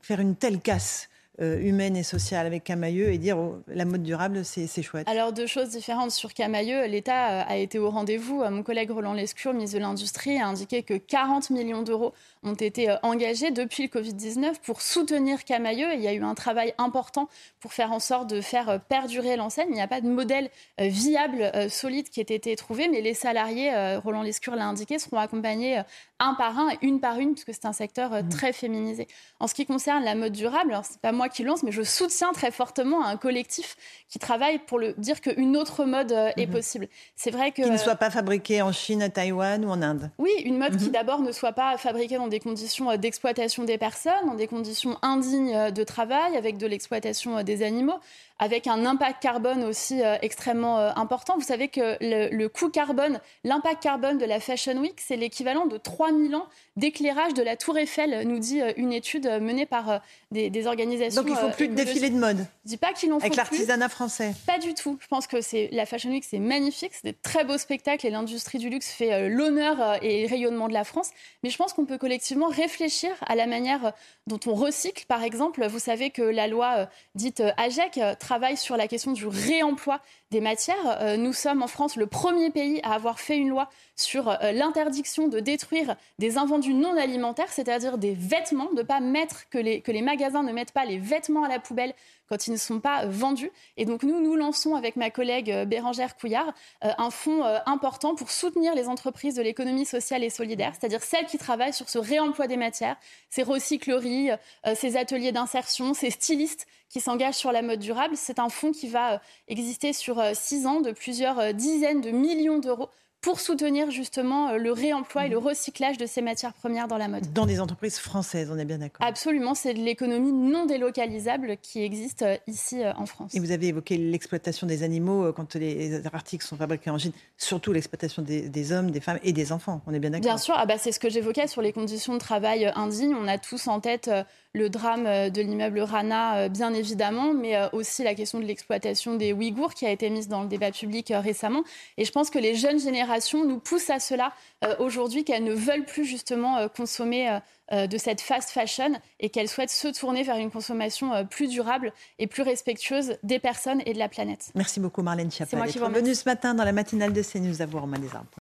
faire 0.00 0.20
une 0.20 0.36
telle 0.36 0.60
casse 0.60 1.08
humaine 1.40 1.96
et 1.96 2.02
sociale 2.02 2.46
avec 2.46 2.64
Camailleux 2.64 3.08
et 3.12 3.18
dire 3.18 3.38
oh, 3.38 3.62
la 3.66 3.84
mode 3.84 4.02
durable, 4.02 4.44
c'est 4.44 4.82
chouette 4.82 5.08
Alors, 5.08 5.32
deux 5.32 5.46
choses 5.46 5.70
différentes. 5.70 6.10
Sur 6.10 6.32
Camailleux, 6.32 6.86
l'État 6.86 7.42
a 7.42 7.56
été 7.56 7.78
au 7.78 7.90
rendez-vous. 7.90 8.44
Mon 8.50 8.62
collègue 8.62 8.90
Roland 8.90 9.14
Lescure, 9.14 9.52
ministre 9.52 9.76
de 9.76 9.82
l'Industrie, 9.82 10.38
a 10.38 10.46
indiqué 10.46 10.82
que 10.82 10.94
40 10.94 11.50
millions 11.50 11.82
d'euros 11.82 12.12
ont 12.44 12.54
été 12.54 12.94
engagés 13.02 13.50
depuis 13.50 13.84
le 13.84 13.88
Covid-19 13.88 14.54
pour 14.62 14.82
soutenir 14.82 15.44
Camailleux. 15.44 15.94
il 15.94 16.00
y 16.00 16.08
a 16.08 16.12
eu 16.12 16.22
un 16.22 16.34
travail 16.34 16.74
important 16.78 17.28
pour 17.60 17.72
faire 17.72 17.92
en 17.92 18.00
sorte 18.00 18.28
de 18.28 18.40
faire 18.40 18.80
perdurer 18.88 19.36
l'enseigne. 19.36 19.68
Il 19.70 19.74
n'y 19.74 19.82
a 19.82 19.88
pas 19.88 20.00
de 20.00 20.08
modèle 20.08 20.50
viable, 20.78 21.50
solide 21.70 22.08
qui 22.08 22.20
ait 22.20 22.24
été 22.24 22.54
trouvé, 22.56 22.88
mais 22.88 23.00
les 23.00 23.14
salariés, 23.14 23.72
Roland 23.96 24.22
Lescure 24.22 24.56
l'a 24.56 24.66
indiqué, 24.66 24.98
seront 24.98 25.18
accompagnés 25.18 25.82
un 26.18 26.34
par 26.34 26.58
un 26.58 26.70
et 26.70 26.78
une 26.82 27.00
par 27.00 27.18
une, 27.18 27.34
puisque 27.34 27.52
c'est 27.52 27.66
un 27.66 27.72
secteur 27.72 28.10
mmh. 28.10 28.28
très 28.28 28.52
féminisé. 28.52 29.08
En 29.40 29.46
ce 29.46 29.54
qui 29.54 29.66
concerne 29.66 30.04
la 30.04 30.14
mode 30.14 30.32
durable, 30.32 30.70
alors 30.70 30.84
c'est 30.84 31.00
pas 31.00 31.12
moi 31.12 31.28
qui 31.28 31.42
lance, 31.42 31.62
mais 31.62 31.72
je 31.72 31.82
soutiens 31.82 32.32
très 32.32 32.50
fortement 32.50 33.04
un 33.04 33.16
collectif 33.16 33.76
qui 34.08 34.18
travaille 34.18 34.58
pour 34.58 34.78
le 34.78 34.94
dire 34.98 35.20
qu'une 35.20 35.56
autre 35.56 35.84
mode 35.84 36.12
euh, 36.12 36.30
est 36.36 36.46
mhm. 36.46 36.52
possible. 36.52 36.88
C'est 37.16 37.30
vrai 37.30 37.50
que 37.50 37.62
qui 37.62 37.70
ne 37.70 37.76
soit 37.76 37.96
pas 37.96 38.10
fabriquée 38.10 38.62
en 38.62 38.72
Chine, 38.72 39.02
à 39.02 39.08
Taïwan 39.08 39.64
ou 39.64 39.68
en 39.68 39.82
Inde. 39.82 40.10
Oui, 40.18 40.30
une 40.44 40.58
mode 40.58 40.76
qui 40.76 40.86
mhm. 40.86 40.92
d'abord 40.92 41.20
ne 41.20 41.32
soit 41.32 41.52
pas 41.52 41.76
fabriquée 41.76 42.16
dans 42.16 42.28
des 42.28 42.33
conditions 42.40 42.90
euh, 42.90 42.96
d'exploitation 42.96 43.64
des 43.64 43.78
personnes, 43.78 44.26
dans 44.26 44.34
des 44.34 44.46
conditions 44.46 44.98
indignes 45.02 45.54
euh, 45.54 45.70
de 45.70 45.84
travail, 45.84 46.36
avec 46.36 46.58
de 46.58 46.66
l'exploitation 46.66 47.42
des 47.42 47.62
animaux 47.62 47.98
avec 48.40 48.66
un 48.66 48.84
impact 48.84 49.22
carbone 49.22 49.62
aussi 49.62 50.00
extrêmement 50.20 50.78
important. 50.98 51.36
Vous 51.36 51.44
savez 51.44 51.68
que 51.68 51.96
le, 52.00 52.36
le 52.36 52.48
coût 52.48 52.68
carbone, 52.68 53.20
l'impact 53.44 53.80
carbone 53.80 54.18
de 54.18 54.24
la 54.24 54.40
Fashion 54.40 54.76
Week, 54.78 54.96
c'est 55.00 55.14
l'équivalent 55.14 55.66
de 55.66 55.76
3000 55.76 56.34
ans 56.34 56.46
d'éclairage 56.76 57.32
de 57.34 57.44
la 57.44 57.56
Tour 57.56 57.78
Eiffel, 57.78 58.26
nous 58.26 58.40
dit 58.40 58.60
une 58.76 58.92
étude 58.92 59.28
menée 59.40 59.66
par 59.66 60.00
des, 60.34 60.66
organisations. 60.66 61.22
Donc 61.22 61.30
il 61.30 61.34
ne 61.34 61.48
faut 61.48 61.56
plus 61.56 61.68
de 61.68 61.74
défilés 61.74 62.10
de 62.10 62.16
mode. 62.16 62.38
Je 62.64 62.70
dis 62.70 62.76
pas 62.76 62.92
qu'il 62.92 63.12
en 63.12 63.18
faut 63.18 63.24
Avec 63.24 63.36
l'artisanat 63.36 63.88
français. 63.88 64.34
Pas 64.46 64.58
du 64.58 64.74
tout. 64.74 64.98
Je 65.00 65.06
pense 65.06 65.26
que 65.26 65.40
c'est 65.40 65.68
la 65.72 65.86
Fashion 65.86 66.10
Week, 66.10 66.24
c'est 66.24 66.38
magnifique, 66.38 66.92
c'est 66.92 67.04
des 67.04 67.12
très 67.12 67.44
beaux 67.44 67.58
spectacles 67.58 68.06
et 68.06 68.10
l'industrie 68.10 68.58
du 68.58 68.68
luxe 68.68 68.90
fait 68.90 69.12
euh, 69.12 69.28
l'honneur 69.28 69.80
euh, 69.80 69.96
et 70.02 70.22
le 70.22 70.28
rayonnement 70.28 70.68
de 70.68 70.72
la 70.72 70.84
France. 70.84 71.10
Mais 71.42 71.50
je 71.50 71.56
pense 71.56 71.72
qu'on 71.72 71.84
peut 71.84 71.98
collectivement 72.24 72.48
réfléchir 72.48 73.10
à 73.26 73.34
la 73.34 73.46
manière 73.46 73.84
euh, 73.86 73.90
dont 74.26 74.40
on 74.46 74.54
recycle. 74.54 75.04
Par 75.06 75.22
exemple, 75.22 75.66
vous 75.66 75.78
savez 75.78 76.08
que 76.08 76.22
la 76.22 76.46
loi 76.46 76.88
dite 77.14 77.42
AGEC 77.58 78.00
travaille 78.18 78.56
sur 78.56 78.78
la 78.78 78.88
question 78.88 79.12
du 79.12 79.26
réemploi 79.26 80.00
des 80.34 80.40
matières. 80.40 81.16
Nous 81.16 81.32
sommes 81.32 81.62
en 81.62 81.68
France 81.68 81.94
le 81.96 82.06
premier 82.06 82.50
pays 82.50 82.80
à 82.82 82.94
avoir 82.94 83.20
fait 83.20 83.36
une 83.36 83.48
loi 83.48 83.70
sur 83.94 84.36
l'interdiction 84.42 85.28
de 85.28 85.38
détruire 85.38 85.94
des 86.18 86.38
invendus 86.38 86.74
non 86.74 86.96
alimentaires, 86.96 87.52
c'est-à-dire 87.52 87.98
des 87.98 88.14
vêtements, 88.14 88.72
de 88.72 88.82
pas 88.82 88.98
mettre 88.98 89.48
que 89.48 89.58
les, 89.58 89.80
que 89.80 89.92
les 89.92 90.02
magasins 90.02 90.42
ne 90.42 90.52
mettent 90.52 90.72
pas 90.72 90.84
les 90.84 90.98
vêtements 90.98 91.44
à 91.44 91.48
la 91.48 91.60
poubelle 91.60 91.94
quand 92.28 92.46
ils 92.46 92.52
ne 92.52 92.56
sont 92.56 92.80
pas 92.80 93.06
vendus. 93.06 93.50
Et 93.76 93.84
donc 93.84 94.02
nous, 94.02 94.20
nous 94.20 94.36
lançons 94.36 94.74
avec 94.74 94.96
ma 94.96 95.10
collègue 95.10 95.50
euh, 95.50 95.64
Bérangère 95.64 96.16
Couillard 96.16 96.52
euh, 96.84 96.90
un 96.98 97.10
fonds 97.10 97.44
euh, 97.44 97.58
important 97.66 98.14
pour 98.14 98.30
soutenir 98.30 98.74
les 98.74 98.88
entreprises 98.88 99.34
de 99.34 99.42
l'économie 99.42 99.84
sociale 99.84 100.24
et 100.24 100.30
solidaire, 100.30 100.72
c'est-à-dire 100.78 101.02
celles 101.02 101.26
qui 101.26 101.38
travaillent 101.38 101.72
sur 101.72 101.88
ce 101.88 101.98
réemploi 101.98 102.46
des 102.46 102.56
matières, 102.56 102.96
ces 103.30 103.42
recycleries, 103.42 104.30
ces 104.74 104.96
ateliers 104.96 105.32
d'insertion, 105.32 105.94
ces 105.94 106.10
stylistes 106.10 106.66
qui 106.88 107.00
s'engagent 107.00 107.34
sur 107.34 107.52
la 107.52 107.62
mode 107.62 107.80
durable. 107.80 108.14
C'est 108.16 108.38
un 108.38 108.48
fonds 108.48 108.72
qui 108.72 108.88
va 108.88 109.20
exister 109.48 109.92
sur 109.92 110.22
six 110.32 110.66
ans 110.66 110.80
de 110.80 110.92
plusieurs 110.92 111.52
dizaines 111.52 112.00
de 112.00 112.10
millions 112.10 112.58
d'euros 112.58 112.88
pour 113.24 113.40
soutenir 113.40 113.90
justement 113.90 114.50
euh, 114.50 114.58
le 114.58 114.70
réemploi 114.70 115.24
et 115.24 115.28
le 115.30 115.38
recyclage 115.38 115.96
de 115.96 116.04
ces 116.04 116.20
matières 116.20 116.52
premières 116.52 116.88
dans 116.88 116.98
la 116.98 117.08
mode. 117.08 117.32
Dans 117.32 117.46
des 117.46 117.58
entreprises 117.58 117.98
françaises, 117.98 118.50
on 118.52 118.58
est 118.58 118.66
bien 118.66 118.76
d'accord. 118.76 119.04
Absolument, 119.06 119.54
c'est 119.54 119.72
de 119.72 119.78
l'économie 119.78 120.30
non 120.30 120.66
délocalisable 120.66 121.56
qui 121.62 121.82
existe 121.82 122.20
euh, 122.20 122.36
ici 122.46 122.82
euh, 122.82 122.92
en 122.98 123.06
France. 123.06 123.34
Et 123.34 123.40
vous 123.40 123.50
avez 123.50 123.68
évoqué 123.68 123.96
l'exploitation 123.96 124.66
des 124.66 124.82
animaux 124.82 125.32
quand 125.32 125.54
les 125.54 126.04
articles 126.12 126.44
sont 126.44 126.58
fabriqués 126.58 126.90
en 126.90 126.98
Chine, 126.98 127.12
surtout 127.38 127.72
l'exploitation 127.72 128.20
des, 128.20 128.72
hommes, 128.72 128.90
des 128.90 129.00
femmes 129.00 129.20
et 129.22 129.32
des 129.32 129.52
enfants, 129.52 129.80
on 129.86 129.94
est 129.94 130.00
bien 130.00 130.10
d'accord 130.10 130.34
Bien 130.34 130.36
sûr, 130.36 130.54
ah 130.58 130.66
bah 130.66 130.76
c'est 130.76 130.92
ce 130.92 131.00
que 131.00 131.08
j'évoquais 131.08 131.46
sur 131.46 131.62
les 131.62 131.72
conditions 131.72 132.12
de 132.12 132.18
travail 132.18 132.70
indignes. 132.76 133.14
On 133.14 133.26
a 133.26 133.38
tous 133.38 133.68
en 133.68 133.80
tête 133.80 134.10
le 134.52 134.68
drame 134.68 135.04
de 135.04 135.40
l'immeuble 135.40 135.80
Rana, 135.80 136.48
bien 136.48 136.74
évidemment, 136.74 137.32
mais 137.32 137.56
aussi 137.72 138.04
la 138.04 138.14
question 138.14 138.38
de 138.38 138.44
l'exploitation 138.44 139.16
des 139.16 139.32
Ouïghours 139.32 139.74
qui 139.74 139.86
a 139.86 139.90
été 139.90 140.10
mise 140.10 140.28
dans 140.28 140.42
le 140.42 140.48
débat 140.48 140.70
public 140.70 141.12
récemment. 141.14 141.64
Et 141.96 142.04
je 142.04 142.12
pense 142.12 142.30
que 142.30 142.38
les 142.38 142.54
jeunes 142.54 142.78
générations 142.78 143.13
nous 143.44 143.58
poussent 143.58 143.90
à 143.90 144.00
cela 144.00 144.32
aujourd'hui, 144.78 145.24
qu'elles 145.24 145.44
ne 145.44 145.54
veulent 145.54 145.84
plus 145.84 146.04
justement 146.04 146.68
consommer 146.68 147.38
de 147.72 147.98
cette 147.98 148.20
fast 148.20 148.50
fashion 148.50 148.92
et 149.20 149.30
qu'elles 149.30 149.48
souhaitent 149.48 149.70
se 149.70 149.88
tourner 149.88 150.22
vers 150.22 150.36
une 150.36 150.50
consommation 150.50 151.26
plus 151.26 151.48
durable 151.48 151.92
et 152.18 152.26
plus 152.26 152.42
respectueuse 152.42 153.16
des 153.22 153.38
personnes 153.38 153.82
et 153.86 153.92
de 153.92 153.98
la 153.98 154.08
planète. 154.08 154.50
Merci 154.54 154.80
beaucoup 154.80 155.02
Marlène 155.02 155.30
Schiappa 155.30 155.56
d'être 155.64 155.90
venue 155.90 156.14
ce 156.14 156.28
matin 156.28 156.54
dans 156.54 156.64
la 156.64 156.72
matinale 156.72 157.12
de 157.12 157.22
CNews 157.22 157.62
à 157.62 157.66
vous, 157.66 157.80
Romain 157.80 157.98
Desarbres. 157.98 158.38